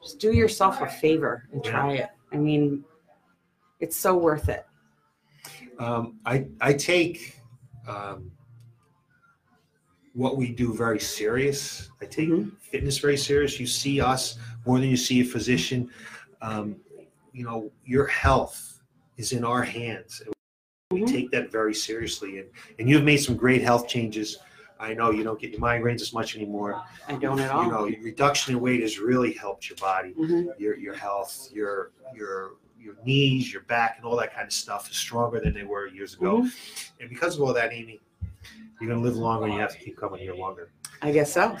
Just 0.00 0.20
do 0.20 0.32
yourself 0.32 0.80
a 0.82 0.86
favor 0.86 1.48
and 1.52 1.64
Yeah. 1.64 1.70
try 1.72 1.92
it. 1.94 2.08
I 2.32 2.36
mean, 2.36 2.84
it's 3.80 3.96
so 3.96 4.16
worth 4.16 4.48
it. 4.48 4.64
Um, 5.78 6.18
I, 6.24 6.46
I 6.60 6.72
take 6.72 7.40
um, 7.86 8.30
what 10.12 10.36
we 10.36 10.50
do 10.52 10.74
very 10.74 11.00
serious. 11.00 11.90
I 12.00 12.06
take 12.06 12.28
Mhm. 12.28 12.56
fitness 12.58 12.98
very 12.98 13.16
serious. 13.16 13.58
You 13.58 13.66
see 13.66 14.00
us 14.00 14.38
more 14.64 14.78
than 14.78 14.88
you 14.88 14.96
see 14.96 15.20
a 15.20 15.24
physician. 15.24 15.90
Um, 16.40 16.76
you 17.32 17.44
know, 17.44 17.70
your 17.84 18.06
health 18.06 18.80
is 19.16 19.32
in 19.32 19.44
our 19.44 19.62
hands. 19.62 20.22
We 20.90 21.00
Mhm. 21.02 21.06
take 21.08 21.30
that 21.32 21.50
very 21.50 21.74
seriously. 21.74 22.38
And, 22.38 22.48
and 22.78 22.88
you've 22.88 23.02
made 23.02 23.16
some 23.16 23.36
great 23.36 23.62
health 23.62 23.88
changes. 23.88 24.38
I 24.78 24.94
know 24.94 25.10
you 25.10 25.24
don't 25.24 25.40
get 25.40 25.50
your 25.50 25.60
migraines 25.60 26.00
as 26.00 26.12
much 26.12 26.36
anymore. 26.36 26.80
I 27.08 27.16
don't 27.16 27.40
at 27.40 27.50
all. 27.50 27.64
You 27.64 27.70
know, 27.70 27.84
reduction 28.02 28.54
in 28.54 28.60
weight 28.60 28.82
has 28.82 28.98
really 28.98 29.32
helped 29.32 29.68
your 29.68 29.76
body 29.78 30.12
Mhm. 30.14 30.58
your 30.58 30.76
your 30.76 30.94
health, 30.94 31.48
your 31.52 31.90
your 32.14 32.52
your 32.84 32.94
knees, 33.04 33.52
your 33.52 33.62
back, 33.62 33.94
and 33.96 34.04
all 34.04 34.16
that 34.16 34.34
kind 34.34 34.46
of 34.46 34.52
stuff 34.52 34.90
is 34.90 34.96
stronger 34.96 35.40
than 35.40 35.54
they 35.54 35.64
were 35.64 35.86
years 35.88 36.14
ago. 36.14 36.42
Mhm. 36.42 36.90
And 37.00 37.08
because 37.08 37.36
of 37.36 37.42
all 37.42 37.54
that, 37.54 37.72
Amy, 37.72 38.00
you're 38.80 38.90
gonna 38.90 39.02
live 39.02 39.16
longer. 39.16 39.48
You 39.48 39.58
have 39.58 39.72
to 39.72 39.78
keep 39.78 39.96
coming 39.96 40.20
here 40.20 40.34
longer. 40.34 40.70
I 41.02 41.10
guess 41.12 41.32
so. 41.32 41.56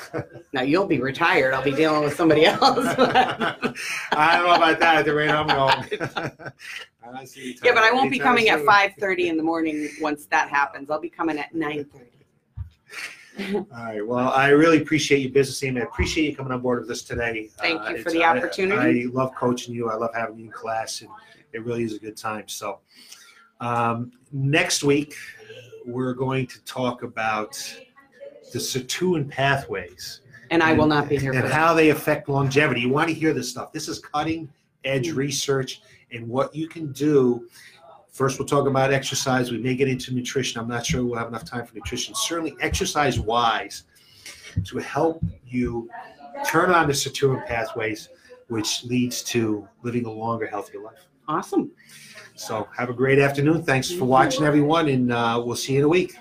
Now 0.52 0.62
you'll 0.62 0.86
be 0.86 1.00
retired. 1.00 1.54
I'll 1.54 1.62
be 1.62 1.72
dealing 1.72 2.02
with 2.04 2.14
somebody 2.16 2.44
else. 2.46 2.60
I 2.62 4.36
don't 4.36 4.46
know 4.46 4.54
about 4.54 4.78
that 4.80 4.96
at 4.96 5.04
the 5.04 5.14
rate 5.14 5.30
I'm 5.30 5.46
going. 5.46 5.88
Yeah, 7.62 7.74
but 7.74 7.82
I 7.84 7.92
won't 7.92 8.10
be 8.10 8.18
coming 8.18 8.48
at 8.48 8.60
5:30 8.60 9.26
in 9.28 9.36
the 9.36 9.42
morning 9.42 9.90
once 10.00 10.24
that 10.26 10.48
happens. 10.48 10.90
I'll 10.90 10.98
be 10.98 11.10
coming 11.10 11.38
at 11.38 11.52
9:30. 11.54 11.86
All 13.38 13.66
right. 13.72 14.06
Well, 14.06 14.28
I 14.30 14.48
really 14.50 14.80
appreciate 14.80 15.18
your 15.20 15.32
business, 15.32 15.62
Amy. 15.64 15.80
I 15.80 15.84
appreciate 15.84 16.30
you 16.30 16.36
coming 16.36 16.52
on 16.52 16.60
board 16.60 16.80
with 16.80 16.90
us 16.90 17.02
today. 17.02 17.48
Thank 17.58 17.80
you 17.80 17.86
for 17.88 17.94
it's- 17.96 18.12
the 18.12 18.22
I- 18.24 18.36
opportunity. 18.36 19.04
I, 19.04 19.06
love 19.12 19.34
coaching 19.34 19.74
you. 19.74 19.90
I 19.90 19.96
love 19.96 20.10
having 20.14 20.38
you 20.38 20.44
in 20.46 20.50
class, 20.52 21.00
and 21.00 21.10
it 21.52 21.64
really 21.64 21.82
is 21.84 21.94
a 21.94 21.98
good 21.98 22.16
time. 22.16 22.46
So, 22.48 22.80
um, 23.60 24.12
next 24.32 24.84
week 24.84 25.14
we're 25.84 26.14
going 26.14 26.46
to 26.46 26.62
talk 26.64 27.02
about 27.02 27.52
the 28.52 28.58
Sirtuin 28.58 29.28
pathways 29.28 30.20
And 30.50 30.62
I 30.62 30.72
will 30.72 30.86
not 30.86 31.08
be 31.08 31.16
here 31.16 31.32
and 31.32 31.42
for 31.42 31.48
that. 31.48 31.54
how 31.54 31.74
they 31.74 31.90
affect 31.90 32.28
longevity. 32.28 32.80
You 32.82 32.88
want 32.88 33.08
to 33.08 33.14
hear 33.14 33.32
this 33.34 33.50
stuff. 33.50 33.72
This 33.72 33.88
is 33.88 33.98
cutting 33.98 34.48
edge 34.84 35.08
Mm. 35.08 35.16
research 35.16 35.82
and 36.12 36.28
what 36.28 36.54
you 36.54 36.68
can 36.68 36.92
do. 36.92 37.48
First, 38.14 38.38
we'll 38.38 38.46
talk 38.46 38.68
about 38.68 38.92
exercise. 38.92 39.50
We 39.50 39.58
may 39.58 39.74
get 39.74 39.88
into 39.88 40.14
nutrition. 40.14 40.60
I'm 40.60 40.68
not 40.68 40.86
sure 40.86 41.04
we'll 41.04 41.18
have 41.18 41.26
enough 41.26 41.44
time 41.44 41.66
for 41.66 41.74
nutrition. 41.74 42.14
Certainly, 42.14 42.54
exercise 42.60 43.18
wise 43.18 43.82
to 44.66 44.78
help 44.78 45.20
you 45.44 45.90
turn 46.46 46.70
on 46.70 46.86
the 46.86 46.92
Sirtuin 46.92 47.44
pathways, 47.44 48.10
which 48.46 48.84
leads 48.84 49.24
to 49.24 49.68
living 49.82 50.06
a 50.06 50.12
longer, 50.12 50.46
healthier 50.46 50.80
life. 50.80 51.08
Awesome. 51.26 51.72
So, 52.36 52.68
have 52.76 52.88
a 52.88 52.92
great 52.92 53.18
afternoon. 53.18 53.64
Thanks 53.64 53.90
for 53.90 54.04
watching, 54.04 54.44
everyone, 54.44 54.88
and 54.90 55.10
uh, 55.10 55.42
we'll 55.44 55.56
see 55.56 55.72
you 55.72 55.80
in 55.80 55.84
a 55.84 55.88
week. 55.88 56.16